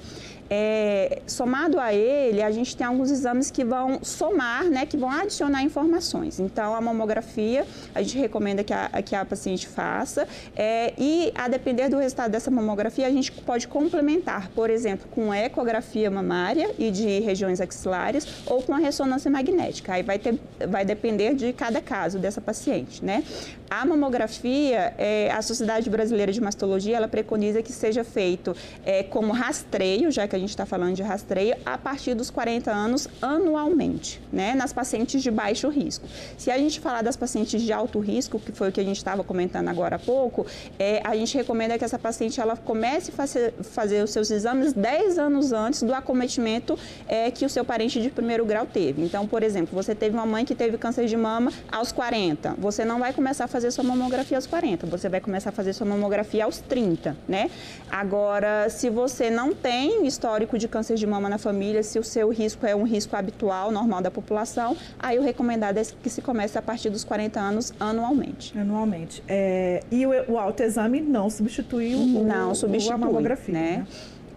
É, 0.50 1.20
somado 1.26 1.78
a 1.78 1.92
ele, 1.92 2.42
a 2.42 2.50
gente 2.50 2.76
tem 2.76 2.86
alguns 2.86 3.10
exames 3.10 3.50
que 3.50 3.64
vão 3.64 4.00
somar, 4.02 4.64
né, 4.64 4.86
que 4.86 4.96
vão 4.96 5.10
adicionar 5.10 5.62
informações. 5.62 6.40
Então, 6.40 6.74
a 6.74 6.80
mamografia, 6.80 7.66
a 7.94 8.02
gente 8.02 8.18
recomenda 8.18 8.64
que 8.64 8.72
a, 8.72 8.88
que 9.02 9.14
a 9.14 9.24
paciente 9.24 9.68
faça 9.68 10.26
é, 10.56 10.94
e, 10.96 11.32
a 11.34 11.48
depender 11.48 11.88
do 11.88 11.98
resultado 11.98 12.30
dessa 12.30 12.50
mamografia, 12.50 13.06
a 13.06 13.10
gente 13.10 13.30
pode 13.32 13.68
complementar, 13.68 14.48
por 14.50 14.70
exemplo, 14.70 15.06
com 15.10 15.32
ecografia 15.34 16.10
mamária 16.10 16.70
e 16.78 16.90
de 16.90 17.20
regiões 17.20 17.60
axilares 17.60 18.26
ou 18.46 18.62
com 18.62 18.74
a 18.74 18.78
ressonância 18.78 19.30
magnética. 19.30 19.92
Aí 19.94 20.02
vai, 20.02 20.18
ter, 20.18 20.38
vai 20.68 20.84
depender 20.84 21.34
de 21.34 21.52
cada 21.52 21.80
caso 21.80 22.18
dessa 22.18 22.40
paciente, 22.40 23.04
né? 23.04 23.22
A 23.70 23.84
mamografia, 23.84 24.94
é, 24.96 25.30
a 25.30 25.42
Sociedade 25.42 25.90
Brasileira 25.90 26.32
de 26.32 26.40
Mastologia, 26.40 26.96
ela 26.96 27.08
preconiza 27.08 27.62
que 27.62 27.72
seja 27.72 28.02
feito 28.02 28.56
é, 28.84 29.02
como 29.02 29.32
rastreio, 29.32 30.10
já 30.10 30.26
que 30.26 30.34
a 30.34 30.37
gente 30.38 30.50
está 30.50 30.66
falando 30.66 30.94
de 30.94 31.02
rastreio, 31.02 31.56
a 31.64 31.76
partir 31.76 32.14
dos 32.14 32.30
40 32.30 32.70
anos 32.70 33.08
anualmente, 33.20 34.20
né? 34.32 34.54
Nas 34.54 34.72
pacientes 34.72 35.22
de 35.22 35.30
baixo 35.30 35.68
risco. 35.68 36.06
Se 36.36 36.50
a 36.50 36.58
gente 36.58 36.80
falar 36.80 37.02
das 37.02 37.16
pacientes 37.16 37.62
de 37.62 37.72
alto 37.72 37.98
risco, 37.98 38.38
que 38.38 38.52
foi 38.52 38.68
o 38.68 38.72
que 38.72 38.80
a 38.80 38.84
gente 38.84 38.96
estava 38.96 39.22
comentando 39.24 39.68
agora 39.68 39.96
há 39.96 39.98
pouco, 39.98 40.46
é, 40.78 41.00
a 41.04 41.14
gente 41.16 41.36
recomenda 41.36 41.78
que 41.78 41.84
essa 41.84 41.98
paciente 41.98 42.40
ela 42.40 42.56
comece 42.56 43.10
a 43.10 43.14
fazer, 43.14 43.54
fazer 43.62 44.02
os 44.02 44.10
seus 44.10 44.30
exames 44.30 44.72
10 44.72 45.18
anos 45.18 45.52
antes 45.52 45.82
do 45.82 45.94
acometimento 45.94 46.78
é, 47.06 47.30
que 47.30 47.44
o 47.44 47.48
seu 47.48 47.64
parente 47.64 48.00
de 48.00 48.10
primeiro 48.10 48.44
grau 48.44 48.66
teve. 48.66 49.02
Então, 49.02 49.26
por 49.26 49.42
exemplo, 49.42 49.74
você 49.74 49.94
teve 49.94 50.14
uma 50.14 50.26
mãe 50.26 50.44
que 50.44 50.54
teve 50.54 50.78
câncer 50.78 51.06
de 51.06 51.16
mama 51.16 51.52
aos 51.70 51.92
40, 51.92 52.54
você 52.58 52.84
não 52.84 52.98
vai 52.98 53.12
começar 53.12 53.44
a 53.44 53.48
fazer 53.48 53.70
sua 53.70 53.84
mamografia 53.84 54.36
aos 54.36 54.46
40, 54.46 54.86
você 54.86 55.08
vai 55.08 55.20
começar 55.20 55.50
a 55.50 55.52
fazer 55.52 55.72
sua 55.72 55.86
mamografia 55.86 56.44
aos 56.44 56.58
30, 56.58 57.16
né? 57.26 57.50
Agora, 57.90 58.68
se 58.68 58.90
você 58.90 59.30
não 59.30 59.54
tem 59.54 60.06
histórico 60.28 60.58
de 60.58 60.68
câncer 60.68 60.96
de 60.96 61.06
mama 61.06 61.26
na 61.26 61.38
família, 61.38 61.82
se 61.82 61.98
o 61.98 62.04
seu 62.04 62.28
risco 62.28 62.66
é 62.66 62.76
um 62.76 62.82
risco 62.82 63.16
habitual, 63.16 63.72
normal 63.72 64.02
da 64.02 64.10
população, 64.10 64.76
aí 64.98 65.18
o 65.18 65.22
recomendado 65.22 65.78
é 65.78 65.82
que 66.02 66.10
se 66.10 66.20
comece 66.20 66.58
a 66.58 66.62
partir 66.62 66.90
dos 66.90 67.02
40 67.02 67.40
anos 67.40 67.72
anualmente. 67.80 68.56
Anualmente. 68.58 69.22
É, 69.26 69.82
e 69.90 70.04
o, 70.06 70.10
o 70.32 70.38
autoexame 70.38 71.00
não 71.00 71.30
substitui 71.30 71.94
o, 71.94 72.24
não 72.24 72.54
substitui, 72.54 72.94
a 72.94 72.98
mamografia, 72.98 73.54
né? 73.54 73.76
né? 73.78 73.86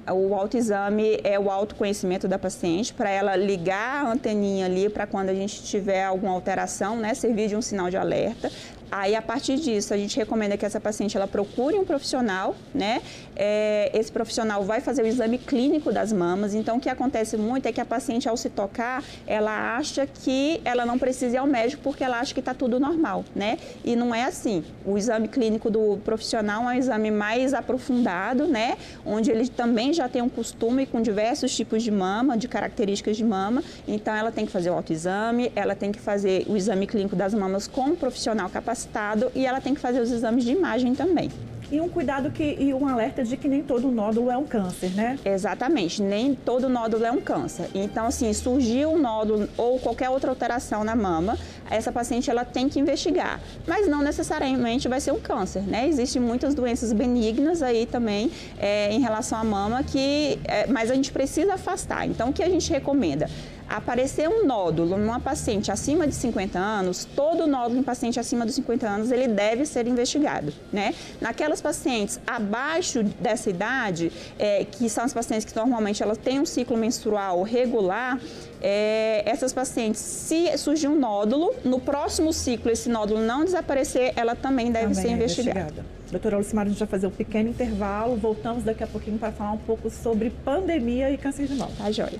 o 0.09 0.33
autoexame 0.33 1.19
é 1.23 1.37
o 1.37 1.49
autoconhecimento 1.51 2.27
da 2.27 2.39
paciente, 2.39 2.93
para 2.93 3.09
ela 3.09 3.35
ligar 3.35 4.05
a 4.05 4.11
anteninha 4.11 4.65
ali 4.65 4.89
para 4.89 5.05
quando 5.05 5.29
a 5.29 5.33
gente 5.33 5.61
tiver 5.63 6.03
alguma 6.03 6.33
alteração, 6.33 6.95
né, 6.95 7.13
servir 7.13 7.49
de 7.49 7.55
um 7.55 7.61
sinal 7.61 7.89
de 7.89 7.97
alerta. 7.97 8.51
Aí, 8.91 9.15
a 9.15 9.21
partir 9.21 9.55
disso, 9.55 9.93
a 9.93 9.97
gente 9.97 10.17
recomenda 10.17 10.57
que 10.57 10.65
essa 10.65 10.79
paciente 10.79 11.15
ela 11.15 11.25
procure 11.25 11.77
um 11.77 11.85
profissional, 11.85 12.53
né? 12.75 13.01
É, 13.37 13.89
esse 13.93 14.11
profissional 14.11 14.65
vai 14.65 14.81
fazer 14.81 15.01
o 15.01 15.07
exame 15.07 15.37
clínico 15.37 15.93
das 15.93 16.11
mamas. 16.11 16.53
Então, 16.53 16.75
o 16.75 16.79
que 16.79 16.89
acontece 16.89 17.37
muito 17.37 17.65
é 17.67 17.71
que 17.71 17.79
a 17.79 17.85
paciente, 17.85 18.27
ao 18.27 18.35
se 18.35 18.49
tocar, 18.49 19.01
ela 19.25 19.77
acha 19.77 20.05
que 20.05 20.59
ela 20.65 20.85
não 20.85 20.99
precisa 20.99 21.35
ir 21.35 21.37
ao 21.37 21.47
médico 21.47 21.81
porque 21.81 22.03
ela 22.03 22.19
acha 22.19 22.33
que 22.33 22.41
está 22.41 22.53
tudo 22.53 22.81
normal, 22.81 23.23
né? 23.33 23.57
E 23.85 23.95
não 23.95 24.13
é 24.13 24.25
assim. 24.25 24.61
O 24.85 24.97
exame 24.97 25.29
clínico 25.29 25.69
do 25.69 25.97
profissional 26.03 26.63
é 26.69 26.75
um 26.75 26.77
exame 26.77 27.11
mais 27.11 27.53
aprofundado, 27.53 28.45
né? 28.45 28.77
Onde 29.05 29.31
ele 29.31 29.47
também 29.47 29.93
já 29.93 30.09
tem 30.09 30.21
um 30.21 30.27
costume 30.27 30.85
com 30.85 31.01
diversos 31.01 31.55
tipos 31.55 31.81
de 31.81 31.91
mama, 31.91 32.37
de 32.37 32.49
características 32.49 33.15
de 33.15 33.23
mama. 33.23 33.63
Então, 33.87 34.13
ela 34.13 34.33
tem 34.33 34.45
que 34.45 34.51
fazer 34.51 34.69
o 34.69 34.73
autoexame, 34.73 35.49
ela 35.55 35.75
tem 35.75 35.93
que 35.93 35.99
fazer 35.99 36.45
o 36.49 36.57
exame 36.57 36.85
clínico 36.85 37.15
das 37.15 37.33
mamas 37.33 37.67
com 37.67 37.83
um 37.83 37.95
profissional 37.95 38.49
capacitado 38.49 38.80
capacitado 38.81 39.31
e 39.35 39.45
ela 39.45 39.61
tem 39.61 39.73
que 39.73 39.81
fazer 39.81 39.99
os 39.99 40.11
exames 40.11 40.43
de 40.43 40.51
imagem 40.51 40.95
também. 40.95 41.29
E 41.71 41.79
um 41.79 41.87
cuidado 41.87 42.29
que, 42.31 42.57
e 42.59 42.73
um 42.73 42.85
alerta 42.85 43.23
de 43.23 43.37
que 43.37 43.47
nem 43.47 43.63
todo 43.63 43.89
nódulo 43.89 44.29
é 44.29 44.35
um 44.35 44.43
câncer, 44.43 44.91
né? 44.93 45.17
Exatamente, 45.23 46.01
nem 46.01 46.35
todo 46.35 46.67
nódulo 46.67 47.05
é 47.05 47.11
um 47.11 47.21
câncer. 47.21 47.69
Então, 47.73 48.07
assim, 48.07 48.33
surgiu 48.33 48.89
um 48.89 48.99
nódulo 48.99 49.47
ou 49.55 49.79
qualquer 49.79 50.09
outra 50.09 50.29
alteração 50.29 50.83
na 50.83 50.97
mama, 50.97 51.37
essa 51.69 51.89
paciente 51.89 52.29
ela 52.29 52.43
tem 52.43 52.67
que 52.67 52.77
investigar. 52.77 53.39
Mas 53.65 53.87
não 53.87 54.01
necessariamente 54.01 54.89
vai 54.89 54.99
ser 54.99 55.13
um 55.13 55.19
câncer, 55.21 55.61
né? 55.61 55.87
Existem 55.87 56.21
muitas 56.21 56.53
doenças 56.53 56.91
benignas 56.91 57.63
aí 57.63 57.85
também 57.85 58.29
é, 58.59 58.91
em 58.91 58.99
relação 58.99 59.39
à 59.39 59.43
mama 59.45 59.81
que, 59.81 60.39
é, 60.43 60.67
mas 60.67 60.91
a 60.91 60.95
gente 60.95 61.13
precisa 61.13 61.53
afastar. 61.53 62.05
Então, 62.05 62.31
o 62.31 62.33
que 62.33 62.43
a 62.43 62.49
gente 62.49 62.69
recomenda? 62.69 63.29
Aparecer 63.77 64.27
um 64.27 64.45
nódulo 64.45 64.97
numa 64.97 65.19
paciente 65.19 65.71
acima 65.71 66.07
de 66.07 66.13
50 66.15 66.59
anos, 66.59 67.05
todo 67.05 67.47
nódulo 67.47 67.79
em 67.79 67.83
paciente 67.83 68.19
acima 68.19 68.45
dos 68.45 68.55
50 68.55 68.87
anos, 68.87 69.11
ele 69.11 69.27
deve 69.27 69.65
ser 69.65 69.87
investigado, 69.87 70.53
né? 70.71 70.93
Naquelas 71.19 71.61
pacientes 71.61 72.19
abaixo 72.27 73.03
dessa 73.03 73.49
idade, 73.49 74.11
é, 74.37 74.65
que 74.65 74.89
são 74.89 75.03
as 75.03 75.13
pacientes 75.13 75.45
que 75.45 75.55
normalmente 75.55 76.03
elas 76.03 76.17
têm 76.17 76.39
um 76.39 76.45
ciclo 76.45 76.77
menstrual 76.77 77.41
regular, 77.43 78.19
é, 78.61 79.23
essas 79.25 79.53
pacientes, 79.53 79.99
se 80.01 80.57
surgir 80.57 80.87
um 80.87 80.99
nódulo, 80.99 81.53
no 81.63 81.79
próximo 81.79 82.31
ciclo 82.33 82.71
esse 82.71 82.89
nódulo 82.89 83.21
não 83.21 83.43
desaparecer, 83.43 84.13
ela 84.15 84.35
também 84.35 84.71
deve 84.71 84.93
também 84.93 85.01
ser 85.01 85.07
é 85.07 85.11
investigada. 85.11 85.59
investigada. 85.59 86.01
Doutora 86.11 86.37
Lucimar, 86.37 86.65
a 86.65 86.69
gente 86.69 86.79
vai 86.79 86.87
fazer 86.89 87.07
um 87.07 87.11
pequeno 87.11 87.49
intervalo, 87.49 88.17
voltamos 88.17 88.63
daqui 88.63 88.83
a 88.83 88.87
pouquinho 88.87 89.17
para 89.17 89.31
falar 89.31 89.53
um 89.53 89.57
pouco 89.57 89.89
sobre 89.89 90.29
pandemia 90.29 91.09
e 91.09 91.17
câncer 91.17 91.47
de 91.47 91.55
mama. 91.55 91.71
Tá 91.77 91.89
joia. 91.89 92.19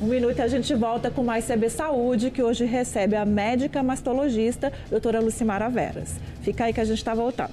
Um 0.00 0.06
minuto 0.06 0.40
a 0.40 0.48
gente 0.48 0.74
volta 0.74 1.10
com 1.10 1.22
mais 1.22 1.46
CB 1.46 1.68
Saúde, 1.68 2.30
que 2.30 2.42
hoje 2.42 2.64
recebe 2.64 3.14
a 3.16 3.26
médica 3.26 3.82
mastologista, 3.82 4.72
doutora 4.88 5.20
Lucimara 5.20 5.68
Veras. 5.68 6.14
Fica 6.40 6.64
aí 6.64 6.72
que 6.72 6.80
a 6.80 6.84
gente 6.86 6.96
está 6.96 7.14
voltando. 7.14 7.52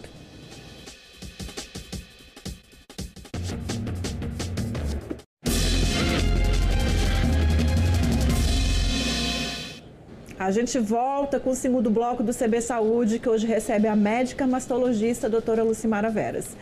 A 10.39 10.51
gente 10.51 10.80
volta 10.80 11.42
com 11.42 11.50
o 11.50 11.56
segundo 11.56 11.89
bloco 11.89 12.24
do 12.24 12.34
CB 12.34 12.62
Saúde, 12.62 13.20
que 13.20 13.27
hoje 13.27 13.46
recebe 13.46 13.89
a 13.89 13.96
médica 13.98 14.48
mastologista, 14.48 15.30
doutora 15.30 15.63
Lucimara 15.63 16.10
Veras. 16.10 16.56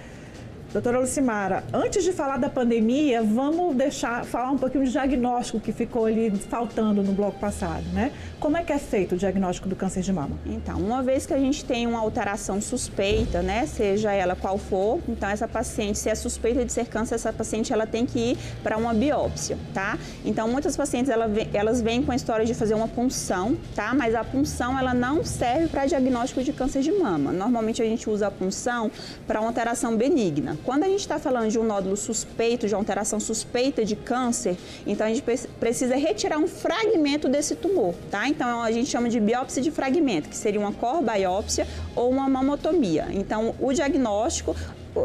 Doutora 0.76 1.00
Lucimara, 1.00 1.64
antes 1.74 2.04
de 2.04 2.12
falar 2.12 2.36
da 2.36 2.50
pandemia, 2.50 3.24
vamos 3.24 3.74
deixar 3.78 4.26
falar 4.26 4.52
um 4.52 4.58
pouquinho 4.58 4.84
de 4.84 4.92
diagnóstico 4.92 5.58
que 5.58 5.72
ficou 5.72 6.04
ali 6.04 6.30
faltando 6.32 7.02
no 7.02 7.14
bloco 7.14 7.40
passado, 7.40 7.86
né? 7.94 8.12
Como 8.42 8.58
é 8.58 8.62
que 8.62 8.74
é 8.74 8.78
feito 8.78 9.16
o 9.16 9.18
diagnóstico 9.18 9.70
do 9.70 9.76
câncer 9.78 10.02
de 10.02 10.12
mama? 10.12 10.38
Então, 10.46 10.78
uma 10.78 11.02
vez 11.02 11.26
que 11.26 11.34
a 11.34 11.38
gente 11.38 11.64
tem 11.64 11.88
uma 11.88 12.02
alteração 12.02 12.60
suspeita, 12.60 13.42
né, 13.42 13.66
seja 13.66 14.12
ela 14.12 14.36
qual 14.36 14.58
for, 14.58 15.00
então 15.08 15.30
essa 15.30 15.48
paciente, 15.48 15.98
se 15.98 16.10
é 16.10 16.14
suspeita 16.14 16.66
de 16.66 16.74
ser 16.74 16.88
câncer, 16.88 17.16
essa 17.16 17.32
paciente 17.32 17.72
ela 17.72 17.88
tem 17.88 18.06
que 18.06 18.32
ir 18.32 18.38
para 18.62 18.76
uma 18.76 18.94
biópsia, 18.94 19.58
tá? 19.74 19.98
Então, 20.26 20.46
muitas 20.50 20.76
pacientes 20.76 21.10
ela, 21.10 21.32
elas 21.54 21.82
vêm 21.82 22.04
com 22.04 22.12
a 22.12 22.18
história 22.18 22.46
de 22.46 22.54
fazer 22.54 22.74
uma 22.74 22.90
punção, 22.90 23.56
tá? 23.74 23.94
Mas 23.94 24.14
a 24.14 24.26
punção 24.26 24.78
ela 24.78 24.94
não 24.94 25.24
serve 25.24 25.70
para 25.70 25.86
diagnóstico 25.86 26.44
de 26.44 26.52
câncer 26.52 26.82
de 26.82 26.92
mama. 26.92 27.32
Normalmente 27.32 27.82
a 27.82 27.86
gente 27.86 28.10
usa 28.10 28.28
a 28.28 28.32
punção 28.32 28.92
para 29.26 29.40
uma 29.40 29.48
alteração 29.48 29.96
benigna. 29.96 30.58
Quando 30.66 30.84
a 30.84 30.88
gente 30.88 31.02
está 31.02 31.20
falando 31.20 31.50
de 31.52 31.60
um 31.60 31.64
nódulo 31.64 31.96
suspeito, 31.96 32.68
de 32.68 32.74
uma 32.74 32.82
alteração 32.82 33.20
suspeita 33.20 33.86
de 33.86 33.96
câncer, 33.96 34.58
então 34.86 35.06
a 35.06 35.10
gente 35.14 35.22
precisa 35.60 35.96
retirar 35.96 36.40
um 36.40 36.48
fragmento 36.48 37.30
desse 37.30 37.56
tumor, 37.56 37.94
tá? 38.10 38.28
Então 38.28 38.64
a 38.64 38.72
gente 38.72 38.90
chama 38.90 39.08
de 39.08 39.20
biópsia 39.20 39.62
de 39.62 39.70
fragmento, 39.70 40.28
que 40.28 40.36
seria 40.36 40.60
uma 40.60 40.72
corbiópsia 40.72 41.68
ou 41.96 42.10
uma 42.10 42.28
mamotomia. 42.28 43.08
Então 43.12 43.54
o 43.60 43.72
diagnóstico, 43.72 44.56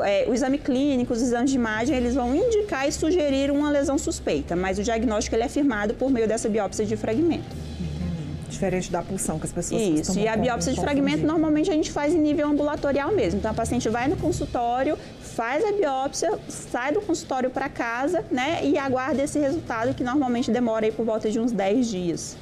é, 0.03 0.25
o 0.27 0.33
exame 0.33 0.57
clínico, 0.57 1.13
os 1.13 1.21
exames 1.21 1.51
de 1.51 1.57
imagem, 1.57 1.95
eles 1.95 2.15
vão 2.15 2.35
indicar 2.35 2.89
e 2.89 2.93
sugerir 2.93 3.51
uma 3.51 3.71
lesão 3.71 3.99
suspeita, 3.99 4.57
mas 4.57 4.79
o 4.79 4.83
diagnóstico 4.83 5.37
ele 5.37 5.43
é 5.43 5.49
firmado 5.49 5.93
por 5.93 6.11
meio 6.11 6.27
dessa 6.27 6.49
biópsia 6.49 6.87
de 6.87 6.97
fragmento 6.97 7.71
diferente 8.51 8.91
da 8.91 9.03
pulsão 9.03 9.39
que 9.39 9.47
as 9.47 9.53
pessoas 9.53 9.81
Isso, 9.81 10.19
e 10.19 10.29
a 10.29 10.37
biópsia 10.37 10.73
de 10.73 10.81
fragmento 10.81 11.25
normalmente 11.25 11.71
a 11.71 11.73
gente 11.73 11.91
faz 11.91 12.13
em 12.13 12.19
nível 12.19 12.49
ambulatorial 12.49 13.13
mesmo. 13.13 13.39
Então 13.39 13.51
a 13.51 13.55
paciente 13.55 13.89
vai 13.89 14.09
no 14.09 14.17
consultório, 14.17 14.99
faz 15.35 15.65
a 15.65 15.73
biópsia, 15.73 16.39
sai 16.49 16.93
do 16.93 17.01
consultório 17.01 17.51
para 17.51 17.69
casa, 17.69 18.25
né, 18.31 18.61
e 18.65 18.77
aguarda 18.77 19.23
esse 19.23 19.39
resultado 19.39 19.95
que 19.95 20.03
normalmente 20.03 20.51
demora 20.51 20.87
aí 20.87 20.93
por 20.93 21.05
volta 21.05 21.31
de 21.31 21.39
uns 21.39 21.53
10 21.53 21.89
dias. 21.89 22.37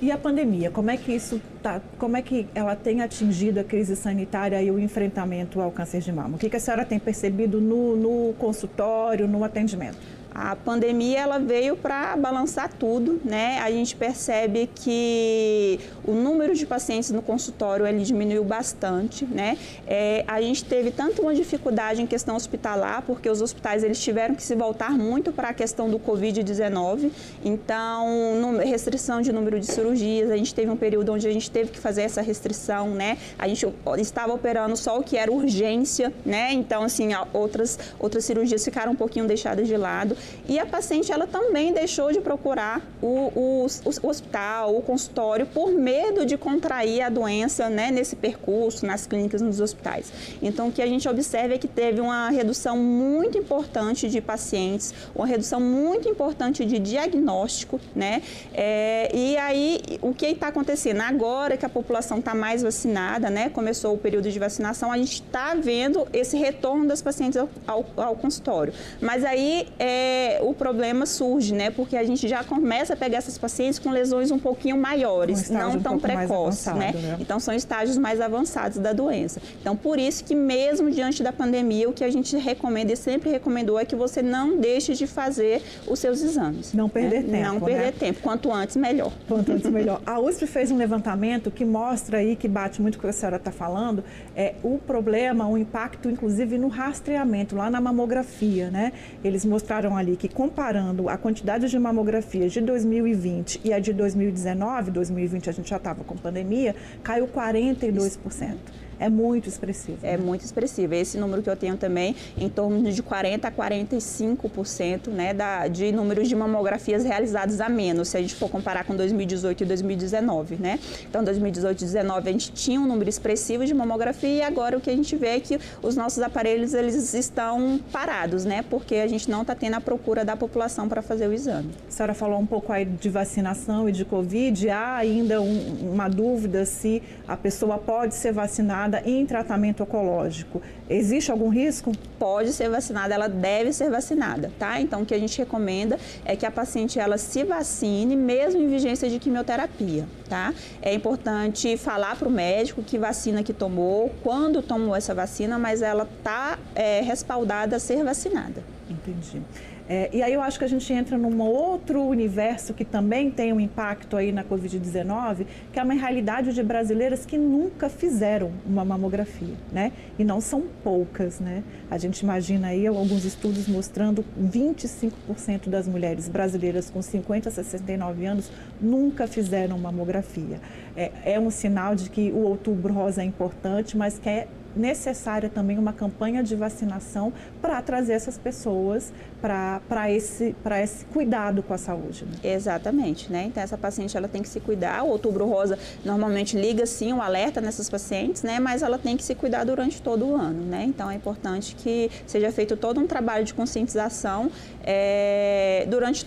E 0.00 0.12
a 0.12 0.16
pandemia, 0.16 0.70
como 0.70 0.90
é 0.90 0.96
que 0.96 1.12
isso 1.12 1.40
tá, 1.60 1.80
como 1.98 2.16
é 2.16 2.22
que 2.22 2.46
ela 2.54 2.76
tem 2.76 3.02
atingido 3.02 3.58
a 3.58 3.64
crise 3.64 3.96
sanitária 3.96 4.62
e 4.62 4.70
o 4.70 4.78
enfrentamento 4.78 5.60
ao 5.60 5.72
câncer 5.72 6.00
de 6.00 6.12
mama? 6.12 6.36
O 6.36 6.38
que, 6.38 6.48
que 6.48 6.56
a 6.56 6.60
senhora 6.60 6.84
tem 6.84 7.00
percebido 7.00 7.60
no, 7.60 7.96
no 7.96 8.34
consultório, 8.34 9.26
no 9.26 9.42
atendimento? 9.42 9.98
A 10.40 10.54
pandemia 10.54 11.18
ela 11.18 11.38
veio 11.38 11.76
para 11.76 12.16
balançar 12.16 12.72
tudo, 12.72 13.20
né? 13.24 13.58
A 13.58 13.72
gente 13.72 13.96
percebe 13.96 14.70
que 14.72 15.80
o 16.06 16.12
número 16.12 16.54
de 16.54 16.64
pacientes 16.64 17.10
no 17.10 17.20
consultório 17.20 17.84
ele 17.84 18.04
diminuiu 18.04 18.44
bastante, 18.44 19.24
né? 19.24 19.58
É, 19.84 20.24
a 20.28 20.40
gente 20.40 20.64
teve 20.64 20.92
tanto 20.92 21.22
uma 21.22 21.34
dificuldade 21.34 22.00
em 22.00 22.06
questão 22.06 22.36
hospitalar, 22.36 23.02
porque 23.02 23.28
os 23.28 23.42
hospitais 23.42 23.82
eles 23.82 24.00
tiveram 24.00 24.36
que 24.36 24.42
se 24.44 24.54
voltar 24.54 24.92
muito 24.92 25.32
para 25.32 25.48
a 25.48 25.52
questão 25.52 25.90
do 25.90 25.98
Covid-19, 25.98 27.10
então 27.44 28.58
restrição 28.64 29.20
de 29.20 29.32
número 29.32 29.58
de 29.58 29.66
cirurgias, 29.66 30.30
a 30.30 30.36
gente 30.36 30.54
teve 30.54 30.70
um 30.70 30.76
período 30.76 31.12
onde 31.12 31.26
a 31.26 31.32
gente 31.32 31.50
teve 31.50 31.72
que 31.72 31.80
fazer 31.80 32.02
essa 32.02 32.22
restrição, 32.22 32.90
né? 32.90 33.18
A 33.36 33.48
gente 33.48 33.66
estava 33.98 34.32
operando 34.32 34.76
só 34.76 35.00
o 35.00 35.02
que 35.02 35.16
era 35.16 35.32
urgência, 35.32 36.12
né? 36.24 36.52
Então 36.52 36.84
assim 36.84 37.08
outras 37.32 37.76
outras 37.98 38.24
cirurgias 38.24 38.64
ficaram 38.64 38.92
um 38.92 38.96
pouquinho 38.96 39.26
deixadas 39.26 39.66
de 39.66 39.76
lado. 39.76 40.16
E 40.48 40.58
a 40.58 40.66
paciente 40.66 41.12
ela 41.12 41.26
também 41.26 41.72
deixou 41.72 42.10
de 42.12 42.20
procurar 42.20 42.80
o, 43.02 43.32
o, 43.34 43.66
o 44.02 44.08
hospital, 44.08 44.76
o 44.76 44.82
consultório, 44.82 45.46
por 45.46 45.70
medo 45.72 46.24
de 46.24 46.36
contrair 46.36 47.02
a 47.02 47.08
doença 47.08 47.68
né, 47.68 47.90
nesse 47.90 48.16
percurso, 48.16 48.86
nas 48.86 49.06
clínicas, 49.06 49.42
nos 49.42 49.60
hospitais. 49.60 50.12
Então, 50.40 50.68
o 50.68 50.72
que 50.72 50.82
a 50.82 50.86
gente 50.86 51.08
observa 51.08 51.54
é 51.54 51.58
que 51.58 51.68
teve 51.68 52.00
uma 52.00 52.30
redução 52.30 52.76
muito 52.76 53.36
importante 53.36 54.08
de 54.08 54.20
pacientes, 54.20 54.94
uma 55.14 55.26
redução 55.26 55.60
muito 55.60 56.08
importante 56.08 56.64
de 56.64 56.78
diagnóstico, 56.78 57.80
né? 57.94 58.22
É, 58.54 59.10
e 59.14 59.36
aí, 59.36 59.80
o 60.00 60.14
que 60.14 60.26
está 60.26 60.48
acontecendo? 60.48 61.00
Agora 61.00 61.56
que 61.56 61.66
a 61.66 61.68
população 61.68 62.18
está 62.18 62.34
mais 62.34 62.62
vacinada, 62.62 63.28
né? 63.30 63.48
Começou 63.50 63.94
o 63.94 63.98
período 63.98 64.30
de 64.30 64.38
vacinação, 64.38 64.90
a 64.90 64.98
gente 64.98 65.22
está 65.22 65.54
vendo 65.54 66.06
esse 66.12 66.36
retorno 66.36 66.86
das 66.86 67.02
pacientes 67.02 67.36
ao, 67.36 67.48
ao, 67.66 67.86
ao 67.96 68.16
consultório. 68.16 68.72
Mas 69.00 69.24
aí, 69.24 69.68
é, 69.78 70.07
é, 70.08 70.40
o 70.42 70.54
problema 70.54 71.04
surge, 71.04 71.52
né? 71.54 71.70
Porque 71.70 71.96
a 71.96 72.04
gente 72.04 72.26
já 72.26 72.42
começa 72.42 72.94
a 72.94 72.96
pegar 72.96 73.18
essas 73.18 73.36
pacientes 73.36 73.78
com 73.78 73.90
lesões 73.90 74.30
um 74.30 74.38
pouquinho 74.38 74.76
maiores, 74.78 75.50
um 75.50 75.54
não 75.54 75.72
um 75.72 75.80
tão 75.80 75.98
precoces, 75.98 76.66
né? 76.66 76.92
né? 76.92 77.16
Então 77.20 77.38
são 77.38 77.54
estágios 77.54 77.98
mais 77.98 78.20
avançados 78.20 78.78
da 78.78 78.92
doença. 78.92 79.40
Então 79.60 79.76
por 79.76 79.98
isso 79.98 80.24
que 80.24 80.34
mesmo 80.34 80.90
diante 80.90 81.22
da 81.22 81.32
pandemia, 81.32 81.88
o 81.88 81.92
que 81.92 82.04
a 82.04 82.10
gente 82.10 82.36
recomenda 82.36 82.92
e 82.92 82.96
sempre 82.96 83.30
recomendou 83.30 83.78
é 83.78 83.84
que 83.84 83.94
você 83.94 84.22
não 84.22 84.56
deixe 84.56 84.94
de 84.94 85.06
fazer 85.06 85.62
os 85.86 85.98
seus 85.98 86.22
exames. 86.22 86.72
Não 86.72 86.88
perder 86.88 87.24
né? 87.24 87.38
tempo. 87.38 87.52
Não 87.52 87.60
perder 87.60 87.86
né? 87.86 87.92
tempo. 87.92 88.20
Quanto 88.22 88.52
antes, 88.52 88.76
melhor. 88.76 89.12
Quanto 89.26 89.52
antes, 89.52 89.68
melhor. 89.70 90.00
A 90.06 90.18
USP 90.18 90.46
fez 90.46 90.70
um 90.70 90.76
levantamento 90.76 91.50
que 91.50 91.64
mostra 91.64 92.18
aí, 92.18 92.34
que 92.34 92.48
bate 92.48 92.80
muito 92.80 92.98
com 92.98 93.06
o 93.06 93.10
que 93.10 93.10
a 93.10 93.12
senhora 93.12 93.36
está 93.36 93.52
falando, 93.52 94.02
é 94.34 94.54
o 94.62 94.78
problema, 94.78 95.46
o 95.46 95.58
impacto, 95.58 96.08
inclusive, 96.08 96.56
no 96.56 96.68
rastreamento, 96.68 97.54
lá 97.54 97.70
na 97.70 97.80
mamografia, 97.80 98.70
né? 98.70 98.92
Eles 99.22 99.44
mostraram 99.44 99.97
ali 99.98 100.16
que 100.16 100.28
comparando 100.28 101.08
a 101.08 101.18
quantidade 101.18 101.68
de 101.68 101.78
mamografias 101.78 102.52
de 102.52 102.60
2020 102.60 103.60
e 103.64 103.72
a 103.72 103.78
de 103.78 103.92
2019, 103.92 104.90
2020 104.90 105.50
a 105.50 105.52
gente 105.52 105.68
já 105.68 105.76
estava 105.76 106.02
com 106.04 106.16
pandemia, 106.16 106.74
caiu 107.02 107.26
42% 107.26 108.87
é 108.98 109.08
muito 109.08 109.48
expressivo. 109.48 109.98
É 110.02 110.16
né? 110.16 110.24
muito 110.24 110.44
expressivo. 110.44 110.94
Esse 110.94 111.18
número 111.18 111.42
que 111.42 111.50
eu 111.50 111.56
tenho 111.56 111.76
também, 111.76 112.16
em 112.36 112.48
torno 112.48 112.90
de 112.90 113.02
40% 113.02 113.44
a 113.44 113.52
45% 113.52 115.08
né, 115.08 115.32
da, 115.32 115.68
de 115.68 115.92
números 115.92 116.28
de 116.28 116.34
mamografias 116.34 117.04
realizadas 117.04 117.60
a 117.60 117.68
menos, 117.68 118.08
se 118.08 118.16
a 118.16 118.20
gente 118.20 118.34
for 118.34 118.48
comparar 118.48 118.84
com 118.84 118.96
2018 118.96 119.62
e 119.62 119.66
2019. 119.66 120.56
Né? 120.56 120.78
Então, 121.08 121.22
2018 121.22 121.76
e 121.76 121.80
2019 121.80 122.28
a 122.28 122.32
gente 122.32 122.52
tinha 122.52 122.80
um 122.80 122.86
número 122.86 123.08
expressivo 123.08 123.64
de 123.64 123.74
mamografia 123.74 124.28
e 124.28 124.42
agora 124.42 124.76
o 124.76 124.80
que 124.80 124.90
a 124.90 124.96
gente 124.96 125.14
vê 125.16 125.28
é 125.28 125.40
que 125.40 125.58
os 125.82 125.96
nossos 125.96 126.22
aparelhos 126.22 126.74
eles 126.74 127.14
estão 127.14 127.80
parados, 127.92 128.44
né? 128.44 128.64
porque 128.68 128.96
a 128.96 129.06
gente 129.06 129.30
não 129.30 129.42
está 129.42 129.54
tendo 129.54 129.74
a 129.74 129.80
procura 129.80 130.24
da 130.24 130.36
população 130.36 130.88
para 130.88 131.02
fazer 131.02 131.28
o 131.28 131.32
exame. 131.32 131.70
A 131.88 131.90
senhora 131.90 132.14
falou 132.14 132.38
um 132.38 132.46
pouco 132.46 132.72
aí 132.72 132.84
de 132.84 133.08
vacinação 133.08 133.88
e 133.88 133.92
de 133.92 134.04
Covid. 134.04 134.68
Há 134.70 134.96
ainda 134.96 135.40
um, 135.40 135.92
uma 135.92 136.08
dúvida 136.08 136.64
se 136.64 137.02
a 137.26 137.36
pessoa 137.36 137.78
pode 137.78 138.14
ser 138.14 138.32
vacinada 138.32 138.87
vacinada 138.88 139.02
em 139.04 139.24
tratamento 139.26 139.82
oncológico, 139.82 140.62
existe 140.88 141.30
algum 141.30 141.48
risco? 141.48 141.92
Pode 142.18 142.52
ser 142.52 142.68
vacinada, 142.68 143.14
ela 143.14 143.28
deve 143.28 143.72
ser 143.72 143.90
vacinada, 143.90 144.50
tá? 144.58 144.80
Então, 144.80 145.02
o 145.02 145.06
que 145.06 145.14
a 145.14 145.18
gente 145.18 145.38
recomenda 145.38 145.98
é 146.24 146.34
que 146.34 146.46
a 146.46 146.50
paciente 146.50 146.98
ela 146.98 147.18
se 147.18 147.44
vacine 147.44 148.16
mesmo 148.16 148.60
em 148.60 148.68
vigência 148.68 149.08
de 149.08 149.18
quimioterapia, 149.18 150.06
tá? 150.28 150.52
É 150.82 150.92
importante 150.94 151.76
falar 151.76 152.16
para 152.16 152.28
o 152.28 152.30
médico 152.30 152.82
que 152.82 152.98
vacina 152.98 153.42
que 153.42 153.52
tomou, 153.52 154.12
quando 154.22 154.62
tomou 154.62 154.96
essa 154.96 155.14
vacina, 155.14 155.58
mas 155.58 155.82
ela 155.82 156.08
está 156.18 156.58
é, 156.74 157.00
respaldada 157.00 157.76
a 157.76 157.78
ser 157.78 158.02
vacinada. 158.02 158.62
Entendi. 158.88 159.42
É, 159.88 160.10
e 160.12 160.22
aí 160.22 160.34
eu 160.34 160.42
acho 160.42 160.58
que 160.58 160.64
a 160.66 160.68
gente 160.68 160.92
entra 160.92 161.16
num 161.16 161.40
outro 161.40 162.02
universo 162.02 162.74
que 162.74 162.84
também 162.84 163.30
tem 163.30 163.54
um 163.54 163.58
impacto 163.60 164.18
aí 164.18 164.30
na 164.30 164.44
Covid-19, 164.44 165.46
que 165.72 165.80
é 165.80 165.82
uma 165.82 165.94
realidade 165.94 166.52
de 166.52 166.62
brasileiras 166.62 167.24
que 167.24 167.38
nunca 167.38 167.88
fizeram 167.88 168.52
uma 168.66 168.84
mamografia, 168.84 169.54
né? 169.72 169.92
E 170.18 170.24
não 170.24 170.42
são 170.42 170.64
poucas, 170.84 171.40
né? 171.40 171.64
A 171.90 171.96
gente 171.96 172.20
imagina 172.20 172.68
aí 172.68 172.86
alguns 172.86 173.24
estudos 173.24 173.66
mostrando 173.66 174.22
25% 174.38 175.70
das 175.70 175.88
mulheres 175.88 176.28
brasileiras 176.28 176.90
com 176.90 177.00
50 177.00 177.48
a 177.48 177.52
69 177.52 178.26
anos 178.26 178.50
nunca 178.78 179.26
fizeram 179.26 179.78
mamografia. 179.78 180.60
É, 180.94 181.12
é 181.24 181.40
um 181.40 181.50
sinal 181.50 181.94
de 181.94 182.10
que 182.10 182.30
o 182.30 182.40
outubro 182.40 182.92
rosa 182.92 183.22
é 183.22 183.24
importante, 183.24 183.96
mas 183.96 184.18
que 184.18 184.28
é 184.28 184.48
necessária 184.78 185.48
também 185.48 185.78
uma 185.78 185.92
campanha 185.92 186.42
de 186.42 186.54
vacinação 186.54 187.32
para 187.60 187.80
trazer 187.82 188.12
essas 188.12 188.38
pessoas 188.38 189.12
para 189.40 190.10
esse, 190.10 190.54
esse 190.82 191.04
cuidado 191.06 191.62
com 191.62 191.74
a 191.74 191.78
saúde. 191.78 192.24
Né? 192.24 192.52
Exatamente, 192.52 193.30
né? 193.30 193.44
Então 193.44 193.62
essa 193.62 193.78
paciente 193.78 194.16
ela 194.16 194.28
tem 194.28 194.42
que 194.42 194.48
se 194.48 194.60
cuidar. 194.60 195.02
O 195.04 195.08
outubro 195.08 195.46
rosa 195.46 195.78
normalmente 196.04 196.56
liga 196.56 196.84
sim 196.86 197.12
o 197.12 197.22
alerta 197.22 197.60
nessas 197.60 197.88
pacientes, 197.88 198.42
né? 198.42 198.58
Mas 198.58 198.82
ela 198.82 198.98
tem 198.98 199.16
que 199.16 199.22
se 199.22 199.34
cuidar 199.34 199.64
durante 199.64 200.02
todo 200.02 200.26
o 200.26 200.36
ano, 200.36 200.64
né? 200.64 200.84
Então 200.84 201.10
é 201.10 201.14
importante 201.14 201.74
que 201.76 202.10
seja 202.26 202.50
feito 202.50 202.76
todo 202.76 203.00
um 203.00 203.06
trabalho 203.06 203.44
de 203.44 203.54
conscientização 203.54 204.50
é, 204.84 205.86
durante 205.88 206.26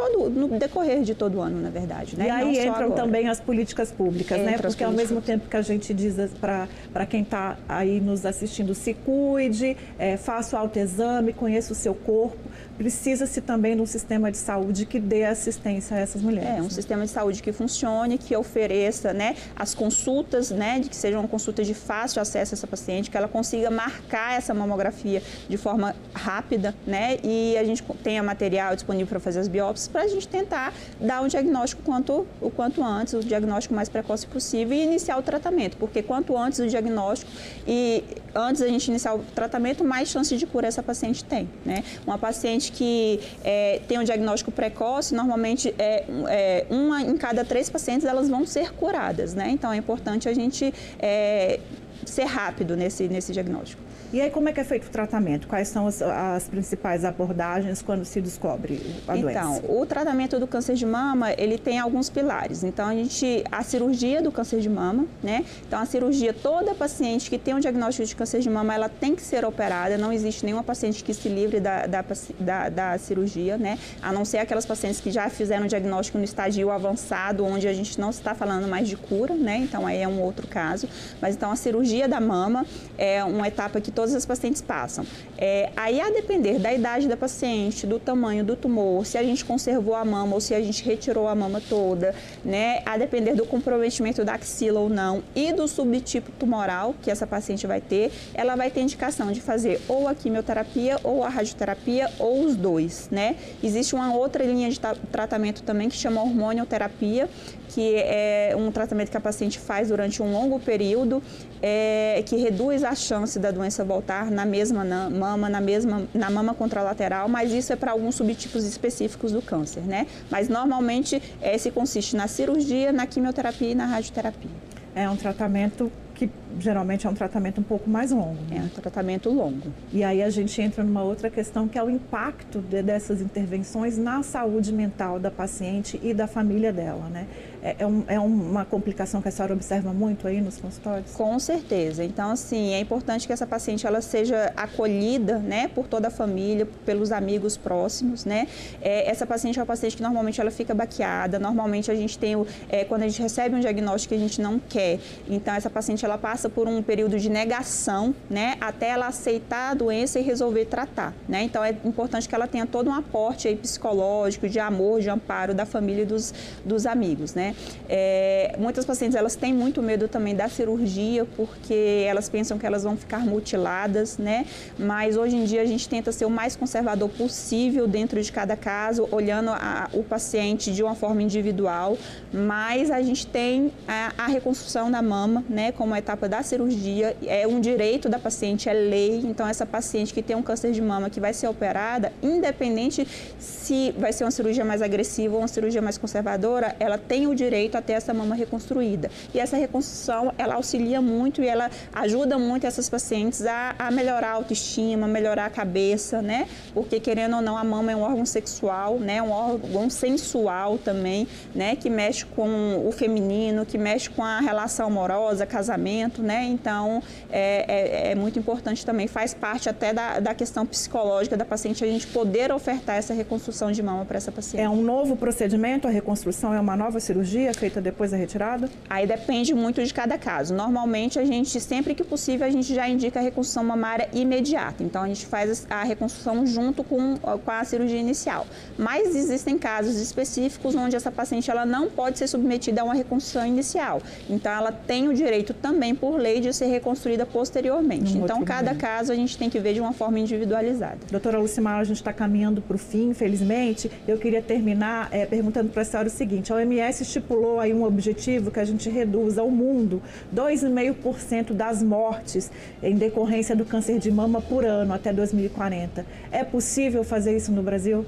todo, 0.00 0.30
no 0.30 0.58
decorrer 0.58 1.02
de 1.02 1.14
todo 1.14 1.38
o 1.38 1.40
ano, 1.40 1.60
na 1.60 1.70
verdade. 1.70 2.16
Né? 2.16 2.26
E 2.26 2.30
aí 2.30 2.58
entram 2.58 2.86
agora. 2.86 3.02
também 3.02 3.28
as 3.28 3.40
políticas 3.40 3.92
públicas, 3.92 4.38
né? 4.38 4.52
Entra 4.52 4.68
né? 4.68 4.68
Porque 4.68 4.84
ao 4.84 4.92
mesmo 4.92 5.20
tempo 5.20 5.48
que 5.48 5.56
a 5.56 5.62
gente 5.62 5.92
diz 5.94 6.16
para 6.40 7.06
quem 7.06 7.22
está 7.22 7.56
aí 7.68 8.00
nos 8.00 8.24
assistindo, 8.26 8.74
se 8.74 8.94
cuide, 8.94 9.76
é, 9.98 10.16
faça 10.16 10.56
o 10.56 10.58
autoexame, 10.58 11.32
conheça 11.32 11.72
o 11.72 11.76
seu 11.76 11.94
corpo, 11.94 12.38
precisa-se 12.80 13.42
também 13.42 13.76
de 13.76 13.82
um 13.82 13.86
sistema 13.86 14.30
de 14.30 14.38
saúde 14.38 14.86
que 14.86 14.98
dê 14.98 15.24
assistência 15.24 15.96
a 15.96 16.00
essas 16.00 16.22
mulheres. 16.22 16.48
É, 16.48 16.60
um 16.60 16.64
né? 16.64 16.70
sistema 16.70 17.04
de 17.04 17.10
saúde 17.10 17.42
que 17.42 17.52
funcione, 17.52 18.16
que 18.16 18.34
ofereça 18.34 19.12
né, 19.12 19.36
as 19.54 19.74
consultas, 19.74 20.50
né, 20.50 20.80
de 20.80 20.88
que 20.88 20.96
sejam 20.96 21.26
consultas 21.28 21.66
de 21.66 21.74
fácil 21.74 22.22
acesso 22.22 22.54
a 22.54 22.56
essa 22.56 22.66
paciente, 22.66 23.10
que 23.10 23.16
ela 23.16 23.28
consiga 23.28 23.70
marcar 23.70 24.38
essa 24.38 24.54
mamografia 24.54 25.22
de 25.46 25.58
forma 25.58 25.94
rápida, 26.14 26.74
né, 26.86 27.18
e 27.22 27.56
a 27.58 27.64
gente 27.64 27.82
tenha 28.02 28.22
material 28.22 28.74
disponível 28.74 29.08
para 29.08 29.20
fazer 29.20 29.40
as 29.40 29.48
biópsias, 29.48 29.88
para 29.90 30.02
a 30.02 30.08
gente 30.08 30.26
tentar 30.26 30.72
dar 31.00 31.22
um 31.22 31.28
diagnóstico 31.28 31.82
quanto, 31.82 32.26
o 32.40 32.50
quanto 32.50 32.82
antes, 32.82 33.14
o 33.14 33.20
diagnóstico 33.20 33.74
mais 33.74 33.88
precoce 33.88 34.26
possível 34.26 34.76
e 34.76 34.82
iniciar 34.82 35.18
o 35.18 35.22
tratamento, 35.22 35.76
porque 35.76 36.02
quanto 36.02 36.36
antes 36.36 36.58
o 36.60 36.66
diagnóstico 36.66 37.30
e 37.66 38.04
antes 38.34 38.62
a 38.62 38.68
gente 38.68 38.88
iniciar 38.88 39.14
o 39.14 39.18
tratamento, 39.34 39.84
mais 39.84 40.08
chance 40.08 40.36
de 40.36 40.46
cura 40.46 40.66
essa 40.66 40.82
paciente 40.82 41.24
tem, 41.24 41.48
né. 41.64 41.84
Uma 42.06 42.18
paciente 42.18 42.72
que 42.72 43.20
é, 43.44 43.80
tem 43.88 43.98
um 43.98 44.04
diagnóstico 44.04 44.50
precoce, 44.50 45.14
normalmente 45.14 45.74
é, 45.78 46.04
é, 46.28 46.66
uma 46.70 47.02
em 47.02 47.16
cada 47.16 47.44
três 47.44 47.68
pacientes 47.68 48.06
elas 48.06 48.28
vão 48.28 48.46
ser 48.46 48.72
curadas, 48.72 49.34
né? 49.34 49.50
Então 49.50 49.72
é 49.72 49.76
importante 49.76 50.28
a 50.28 50.34
gente 50.34 50.72
é, 50.98 51.60
ser 52.04 52.24
rápido 52.24 52.76
nesse, 52.76 53.08
nesse 53.08 53.32
diagnóstico. 53.32 53.82
E 54.12 54.20
aí, 54.20 54.28
como 54.28 54.48
é 54.48 54.52
que 54.52 54.58
é 54.58 54.64
feito 54.64 54.88
o 54.88 54.90
tratamento? 54.90 55.46
Quais 55.46 55.68
são 55.68 55.86
as, 55.86 56.02
as 56.02 56.48
principais 56.48 57.04
abordagens 57.04 57.80
quando 57.80 58.04
se 58.04 58.20
descobre 58.20 58.80
a 59.06 59.16
então, 59.16 59.20
doença? 59.20 59.60
Então, 59.62 59.80
o 59.80 59.86
tratamento 59.86 60.40
do 60.40 60.48
câncer 60.48 60.74
de 60.74 60.84
mama, 60.84 61.32
ele 61.34 61.56
tem 61.56 61.78
alguns 61.78 62.10
pilares. 62.10 62.64
Então, 62.64 62.88
a 62.88 62.92
gente, 62.92 63.44
a 63.52 63.62
cirurgia 63.62 64.20
do 64.20 64.32
câncer 64.32 64.60
de 64.60 64.68
mama, 64.68 65.06
né? 65.22 65.44
Então, 65.64 65.78
a 65.78 65.86
cirurgia, 65.86 66.32
toda 66.32 66.74
paciente 66.74 67.30
que 67.30 67.38
tem 67.38 67.54
um 67.54 67.60
diagnóstico 67.60 68.04
de 68.04 68.16
câncer 68.16 68.40
de 68.40 68.50
mama, 68.50 68.74
ela 68.74 68.88
tem 68.88 69.14
que 69.14 69.22
ser 69.22 69.44
operada. 69.44 69.96
Não 69.96 70.12
existe 70.12 70.44
nenhuma 70.44 70.64
paciente 70.64 71.04
que 71.04 71.14
se 71.14 71.28
livre 71.28 71.60
da, 71.60 71.86
da, 71.86 72.04
da, 72.40 72.68
da 72.68 72.98
cirurgia, 72.98 73.56
né? 73.56 73.78
A 74.02 74.12
não 74.12 74.24
ser 74.24 74.38
aquelas 74.38 74.66
pacientes 74.66 75.00
que 75.00 75.12
já 75.12 75.30
fizeram 75.30 75.66
o 75.66 75.68
diagnóstico 75.68 76.18
no 76.18 76.24
estágio 76.24 76.68
avançado, 76.72 77.44
onde 77.44 77.68
a 77.68 77.72
gente 77.72 78.00
não 78.00 78.10
está 78.10 78.34
falando 78.34 78.66
mais 78.66 78.88
de 78.88 78.96
cura, 78.96 79.34
né? 79.34 79.58
Então, 79.58 79.86
aí 79.86 79.98
é 79.98 80.08
um 80.08 80.20
outro 80.20 80.48
caso. 80.48 80.88
Mas, 81.20 81.36
então, 81.36 81.52
a 81.52 81.56
cirurgia 81.56 81.89
da 82.08 82.20
mama 82.20 82.64
é 82.96 83.22
uma 83.24 83.48
etapa 83.48 83.80
que 83.80 83.90
todas 83.90 84.14
as 84.14 84.24
pacientes 84.24 84.62
passam. 84.62 85.04
É, 85.36 85.70
aí, 85.76 86.00
a 86.00 86.10
depender 86.10 86.58
da 86.58 86.72
idade 86.72 87.08
da 87.08 87.16
paciente, 87.16 87.86
do 87.86 87.98
tamanho 87.98 88.44
do 88.44 88.56
tumor, 88.56 89.04
se 89.06 89.18
a 89.18 89.22
gente 89.22 89.44
conservou 89.44 89.94
a 89.94 90.04
mama 90.04 90.34
ou 90.34 90.40
se 90.40 90.54
a 90.54 90.60
gente 90.60 90.84
retirou 90.84 91.26
a 91.26 91.34
mama 91.34 91.60
toda, 91.68 92.14
né? 92.44 92.82
A 92.86 92.96
depender 92.96 93.34
do 93.34 93.44
comprometimento 93.46 94.24
da 94.24 94.34
axila 94.34 94.80
ou 94.80 94.88
não 94.88 95.22
e 95.34 95.52
do 95.52 95.66
subtipo 95.66 96.30
tumoral 96.38 96.94
que 97.02 97.10
essa 97.10 97.26
paciente 97.26 97.66
vai 97.66 97.80
ter, 97.80 98.12
ela 98.34 98.56
vai 98.56 98.70
ter 98.70 98.80
indicação 98.80 99.32
de 99.32 99.40
fazer 99.40 99.80
ou 99.88 100.06
a 100.06 100.14
quimioterapia 100.14 100.98
ou 101.02 101.24
a 101.24 101.28
radioterapia 101.28 102.10
ou 102.18 102.44
os 102.44 102.56
dois, 102.56 103.08
né? 103.10 103.36
Existe 103.62 103.94
uma 103.94 104.14
outra 104.14 104.44
linha 104.44 104.70
de 104.70 104.78
tratamento 105.10 105.62
também 105.62 105.88
que 105.88 105.96
chama 105.96 106.20
hormonioterapia, 106.20 107.28
que 107.74 107.94
é 107.96 108.54
um 108.56 108.70
tratamento 108.70 109.10
que 109.10 109.16
a 109.16 109.20
paciente 109.20 109.58
faz 109.58 109.88
durante 109.88 110.22
um 110.22 110.32
longo 110.32 110.58
período, 110.58 111.22
é, 111.62 112.22
que 112.26 112.36
reduz 112.36 112.82
a 112.82 112.94
chance 112.94 113.38
da 113.38 113.50
doença 113.50 113.84
voltar 113.84 114.30
na 114.30 114.44
mesma 114.44 114.84
mama, 114.84 115.48
na 115.48 115.60
mesma 115.60 116.02
na 116.12 116.30
mama 116.30 116.52
contralateral, 116.54 117.28
mas 117.28 117.52
isso 117.52 117.72
é 117.72 117.76
para 117.76 117.92
alguns 117.92 118.16
subtipos 118.16 118.64
específicos 118.64 119.32
do 119.32 119.40
câncer, 119.40 119.82
né? 119.82 120.06
Mas 120.30 120.48
normalmente 120.48 121.22
é, 121.40 121.56
se 121.58 121.70
consiste 121.70 122.16
na 122.16 122.26
cirurgia, 122.26 122.92
na 122.92 123.06
quimioterapia 123.06 123.70
e 123.70 123.74
na 123.74 123.86
radioterapia. 123.86 124.50
É 124.94 125.08
um 125.08 125.16
tratamento 125.16 125.90
que 126.20 126.28
geralmente 126.58 127.06
é 127.06 127.10
um 127.10 127.14
tratamento 127.14 127.62
um 127.62 127.64
pouco 127.64 127.88
mais 127.88 128.10
longo. 128.10 128.36
Né? 128.50 128.58
É 128.58 128.60
um 128.60 128.68
tratamento 128.68 129.30
longo. 129.30 129.72
E 129.90 130.04
aí 130.04 130.22
a 130.22 130.28
gente 130.28 130.60
entra 130.60 130.84
numa 130.84 131.02
outra 131.02 131.30
questão 131.30 131.66
que 131.66 131.78
é 131.78 131.82
o 131.82 131.88
impacto 131.88 132.58
de, 132.58 132.82
dessas 132.82 133.22
intervenções 133.22 133.96
na 133.96 134.22
saúde 134.22 134.70
mental 134.70 135.18
da 135.18 135.30
paciente 135.30 135.98
e 136.02 136.12
da 136.12 136.26
família 136.26 136.74
dela, 136.74 137.08
né? 137.08 137.26
É, 137.62 137.76
é, 137.78 137.86
um, 137.86 138.04
é, 138.06 138.18
uma 138.18 138.64
complicação 138.64 139.20
que 139.20 139.28
a 139.28 139.30
senhora 139.30 139.52
observa 139.52 139.92
muito 139.92 140.26
aí 140.26 140.40
nos 140.40 140.56
consultórios? 140.56 141.12
Com 141.12 141.38
certeza. 141.38 142.02
Então, 142.02 142.30
assim, 142.30 142.72
é 142.72 142.80
importante 142.80 143.26
que 143.26 143.32
essa 143.32 143.46
paciente 143.46 143.86
ela 143.86 144.00
seja 144.00 144.52
acolhida, 144.56 145.38
né, 145.38 145.68
por 145.68 145.86
toda 145.86 146.08
a 146.08 146.10
família, 146.10 146.66
pelos 146.86 147.12
amigos 147.12 147.56
próximos, 147.56 148.24
né. 148.24 148.48
É, 148.80 149.10
essa 149.10 149.26
paciente 149.26 149.58
é 149.58 149.62
uma 149.62 149.66
paciente 149.66 149.96
que 149.96 150.02
normalmente 150.02 150.40
ela 150.40 150.50
fica 150.50 150.74
baqueada, 150.74 151.38
normalmente 151.38 151.90
a 151.90 151.94
gente 151.94 152.18
tem, 152.18 152.34
o, 152.34 152.46
é, 152.68 152.84
quando 152.84 153.02
a 153.02 153.08
gente 153.08 153.20
recebe 153.20 153.54
um 153.54 153.60
diagnóstico 153.60 154.14
que 154.14 154.20
a 154.20 154.22
gente 154.22 154.40
não 154.40 154.58
quer, 154.58 154.98
então 155.28 155.54
essa 155.54 155.68
paciente 155.68 156.04
ela 156.04 156.16
passa 156.16 156.48
por 156.48 156.66
um 156.66 156.82
período 156.82 157.18
de 157.18 157.28
negação, 157.28 158.14
né, 158.28 158.56
até 158.60 158.90
ela 158.90 159.06
aceitar 159.08 159.72
a 159.72 159.74
doença 159.74 160.18
e 160.18 160.22
resolver 160.22 160.64
tratar, 160.64 161.14
né. 161.28 161.42
Então, 161.42 161.62
é 161.62 161.76
importante 161.84 162.28
que 162.28 162.34
ela 162.34 162.46
tenha 162.46 162.66
todo 162.66 162.88
um 162.88 162.94
aporte 162.94 163.48
aí 163.48 163.56
psicológico, 163.56 164.48
de 164.48 164.58
amor, 164.58 165.00
de 165.00 165.10
amparo 165.10 165.52
da 165.54 165.66
família 165.66 166.02
e 166.02 166.06
dos, 166.06 166.32
dos 166.64 166.86
amigos, 166.86 167.34
né. 167.34 167.49
É, 167.88 168.54
muitas 168.58 168.84
pacientes 168.84 169.16
elas 169.16 169.36
têm 169.36 169.52
muito 169.52 169.82
medo 169.82 170.08
também 170.08 170.34
da 170.34 170.48
cirurgia 170.48 171.24
porque 171.36 172.04
elas 172.06 172.28
pensam 172.28 172.58
que 172.58 172.66
elas 172.66 172.82
vão 172.82 172.96
ficar 172.96 173.20
mutiladas, 173.20 174.18
né? 174.18 174.46
Mas 174.78 175.16
hoje 175.16 175.36
em 175.36 175.44
dia 175.44 175.62
a 175.62 175.66
gente 175.66 175.88
tenta 175.88 176.12
ser 176.12 176.24
o 176.24 176.30
mais 176.30 176.56
conservador 176.56 177.08
possível 177.08 177.86
dentro 177.86 178.22
de 178.22 178.30
cada 178.30 178.56
caso, 178.56 179.08
olhando 179.10 179.50
a, 179.50 179.88
o 179.92 180.02
paciente 180.02 180.72
de 180.72 180.82
uma 180.82 180.94
forma 180.94 181.22
individual. 181.22 181.96
Mas 182.32 182.90
a 182.90 183.02
gente 183.02 183.26
tem 183.26 183.72
a, 183.86 184.12
a 184.16 184.26
reconstrução 184.26 184.90
da 184.90 185.02
mama, 185.02 185.44
né? 185.48 185.72
Como 185.72 185.94
etapa 185.96 186.28
da 186.28 186.42
cirurgia 186.42 187.16
é 187.26 187.46
um 187.46 187.60
direito 187.60 188.08
da 188.08 188.18
paciente, 188.18 188.68
é 188.68 188.72
lei. 188.72 189.20
Então 189.24 189.46
essa 189.46 189.66
paciente 189.66 190.12
que 190.12 190.22
tem 190.22 190.36
um 190.36 190.42
câncer 190.42 190.72
de 190.72 190.80
mama 190.80 191.10
que 191.10 191.20
vai 191.20 191.32
ser 191.32 191.48
operada, 191.48 192.12
independente 192.22 193.06
se 193.38 193.92
vai 193.92 194.12
ser 194.12 194.24
uma 194.24 194.30
cirurgia 194.30 194.64
mais 194.64 194.82
agressiva 194.82 195.34
ou 195.34 195.42
uma 195.42 195.48
cirurgia 195.48 195.82
mais 195.82 195.98
conservadora, 195.98 196.74
ela 196.78 196.98
tem 196.98 197.26
o 197.26 197.34
direito 197.44 197.76
a 197.76 197.82
ter 197.82 197.94
essa 197.94 198.12
mama 198.12 198.34
reconstruída. 198.34 199.10
E 199.34 199.40
essa 199.40 199.56
reconstrução, 199.56 200.32
ela 200.36 200.54
auxilia 200.54 201.00
muito 201.00 201.42
e 201.42 201.46
ela 201.46 201.70
ajuda 201.92 202.38
muito 202.38 202.66
essas 202.66 202.88
pacientes 202.88 203.46
a, 203.46 203.74
a 203.78 203.90
melhorar 203.90 204.30
a 204.30 204.34
autoestima, 204.34 205.06
melhorar 205.08 205.46
a 205.46 205.50
cabeça, 205.50 206.20
né? 206.20 206.46
Porque 206.74 207.00
querendo 207.00 207.36
ou 207.36 207.42
não, 207.42 207.56
a 207.56 207.64
mama 207.64 207.92
é 207.92 207.96
um 207.96 208.02
órgão 208.02 208.26
sexual, 208.26 208.98
né? 208.98 209.22
Um 209.22 209.30
órgão 209.30 209.88
sensual 209.88 210.78
também, 210.78 211.26
né? 211.54 211.76
Que 211.76 211.88
mexe 211.88 212.24
com 212.26 212.50
o 212.86 212.92
feminino, 212.92 213.64
que 213.64 213.78
mexe 213.78 214.10
com 214.10 214.22
a 214.22 214.40
relação 214.40 214.86
amorosa, 214.86 215.46
casamento, 215.46 216.22
né? 216.22 216.44
Então, 216.44 217.02
é, 217.30 217.64
é, 217.68 218.12
é 218.12 218.14
muito 218.14 218.38
importante 218.38 218.84
também, 218.84 219.06
faz 219.06 219.32
parte 219.32 219.68
até 219.68 219.92
da, 219.92 220.20
da 220.20 220.34
questão 220.34 220.66
psicológica 220.66 221.36
da 221.36 221.44
paciente 221.44 221.84
a 221.84 221.86
gente 221.86 222.06
poder 222.06 222.52
ofertar 222.52 222.96
essa 222.96 223.14
reconstrução 223.14 223.72
de 223.72 223.82
mama 223.82 224.04
para 224.04 224.18
essa 224.18 224.32
paciente. 224.32 224.62
É 224.62 224.68
um 224.68 224.82
novo 224.82 225.16
procedimento, 225.16 225.88
a 225.88 225.90
reconstrução 225.90 226.52
é 226.52 226.60
uma 226.60 226.76
nova 226.76 226.98
cirurgia 227.00 227.29
feita 227.54 227.80
depois 227.80 228.10
da 228.10 228.16
retirada? 228.16 228.68
Aí 228.88 229.06
depende 229.06 229.54
muito 229.54 229.82
de 229.82 229.92
cada 229.92 230.18
caso. 230.18 230.54
Normalmente 230.54 231.18
a 231.18 231.24
gente, 231.24 231.60
sempre 231.60 231.94
que 231.94 232.04
possível, 232.04 232.46
a 232.46 232.50
gente 232.50 232.74
já 232.74 232.88
indica 232.88 233.20
a 233.20 233.22
reconstrução 233.22 233.64
mamária 233.64 234.08
imediata. 234.12 234.82
Então 234.82 235.02
a 235.02 235.08
gente 235.08 235.26
faz 235.26 235.66
a 235.70 235.82
reconstrução 235.82 236.46
junto 236.46 236.82
com, 236.82 237.16
com 237.16 237.50
a 237.50 237.64
cirurgia 237.64 237.98
inicial. 237.98 238.46
Mas 238.78 239.14
existem 239.14 239.58
casos 239.58 239.96
específicos 239.96 240.74
onde 240.74 240.96
essa 240.96 241.10
paciente 241.10 241.50
ela 241.50 241.64
não 241.64 241.88
pode 241.90 242.18
ser 242.18 242.26
submetida 242.26 242.82
a 242.82 242.84
uma 242.84 242.94
reconstrução 242.94 243.46
inicial. 243.46 244.00
Então 244.28 244.52
ela 244.52 244.72
tem 244.72 245.08
o 245.08 245.14
direito 245.14 245.54
também 245.54 245.94
por 245.94 246.16
lei 246.16 246.40
de 246.40 246.52
ser 246.52 246.66
reconstruída 246.66 247.26
posteriormente. 247.26 248.16
Um 248.16 248.24
então 248.24 248.42
cada 248.44 248.70
momento. 248.70 248.80
caso 248.80 249.12
a 249.12 249.14
gente 249.14 249.36
tem 249.36 249.48
que 249.50 249.58
ver 249.58 249.74
de 249.74 249.80
uma 249.80 249.92
forma 249.92 250.18
individualizada. 250.18 250.98
Doutora 251.10 251.38
Lucimar, 251.38 251.80
a 251.80 251.84
gente 251.84 251.96
está 251.96 252.12
caminhando 252.12 252.60
para 252.60 252.76
o 252.76 252.78
fim, 252.78 253.10
infelizmente. 253.10 253.90
Eu 254.06 254.18
queria 254.18 254.42
terminar 254.42 255.08
é, 255.10 255.26
perguntando 255.26 255.70
para 255.70 255.82
a 255.82 255.84
senhora 255.84 256.08
o 256.08 256.10
seguinte: 256.10 256.52
a 256.52 256.56
OMS 256.56 257.04
estipulou 257.20 257.60
aí 257.60 257.72
um 257.72 257.84
objetivo 257.84 258.50
que 258.50 258.58
a 258.58 258.64
gente 258.64 258.88
reduza 258.88 259.42
ao 259.42 259.50
mundo 259.50 260.02
2,5% 260.34 261.52
das 261.52 261.82
mortes 261.82 262.50
em 262.82 262.96
decorrência 262.96 263.54
do 263.54 263.64
câncer 263.64 263.98
de 263.98 264.10
mama 264.10 264.40
por 264.40 264.64
ano 264.64 264.92
até 264.92 265.12
2040. 265.12 266.04
É 266.32 266.42
possível 266.42 267.04
fazer 267.04 267.36
isso 267.36 267.52
no 267.52 267.62
Brasil? 267.62 268.04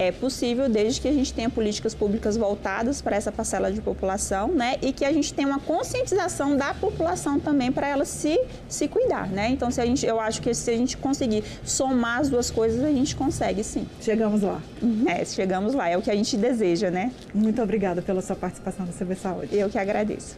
É 0.00 0.10
possível 0.10 0.66
desde 0.66 0.98
que 0.98 1.06
a 1.06 1.12
gente 1.12 1.34
tenha 1.34 1.50
políticas 1.50 1.94
públicas 1.94 2.34
voltadas 2.34 3.02
para 3.02 3.16
essa 3.16 3.30
parcela 3.30 3.70
de 3.70 3.82
população, 3.82 4.48
né? 4.48 4.76
E 4.80 4.94
que 4.94 5.04
a 5.04 5.12
gente 5.12 5.34
tenha 5.34 5.46
uma 5.46 5.60
conscientização 5.60 6.56
da 6.56 6.72
população 6.72 7.38
também 7.38 7.70
para 7.70 7.86
ela 7.86 8.06
se, 8.06 8.40
se 8.66 8.88
cuidar, 8.88 9.28
né? 9.28 9.50
Então, 9.50 9.70
se 9.70 9.78
a 9.78 9.84
gente, 9.84 10.06
eu 10.06 10.18
acho 10.18 10.40
que 10.40 10.54
se 10.54 10.70
a 10.70 10.76
gente 10.76 10.96
conseguir 10.96 11.44
somar 11.62 12.20
as 12.20 12.30
duas 12.30 12.50
coisas, 12.50 12.82
a 12.82 12.90
gente 12.90 13.14
consegue 13.14 13.62
sim. 13.62 13.86
Chegamos 14.00 14.40
lá. 14.40 14.62
É, 15.06 15.22
chegamos 15.22 15.74
lá, 15.74 15.86
é 15.86 15.98
o 15.98 16.00
que 16.02 16.10
a 16.10 16.16
gente 16.16 16.34
deseja, 16.34 16.90
né? 16.90 17.12
Muito 17.34 17.60
obrigada 17.60 18.00
pela 18.00 18.22
sua 18.22 18.36
participação 18.36 18.86
no 18.86 18.92
CB 18.94 19.14
Saúde. 19.16 19.54
Eu 19.54 19.68
que 19.68 19.78
agradeço. 19.78 20.34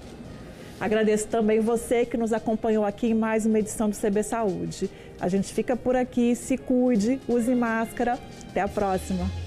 Agradeço 0.80 1.28
também 1.28 1.60
você 1.60 2.04
que 2.04 2.16
nos 2.16 2.32
acompanhou 2.32 2.84
aqui 2.84 3.06
em 3.06 3.14
mais 3.14 3.46
uma 3.46 3.60
edição 3.60 3.88
do 3.88 3.96
CB 3.96 4.24
Saúde. 4.24 4.90
A 5.20 5.28
gente 5.28 5.54
fica 5.54 5.76
por 5.76 5.94
aqui, 5.94 6.34
se 6.34 6.58
cuide, 6.58 7.20
use 7.28 7.54
máscara. 7.54 8.18
Até 8.50 8.60
a 8.60 8.66
próxima. 8.66 9.41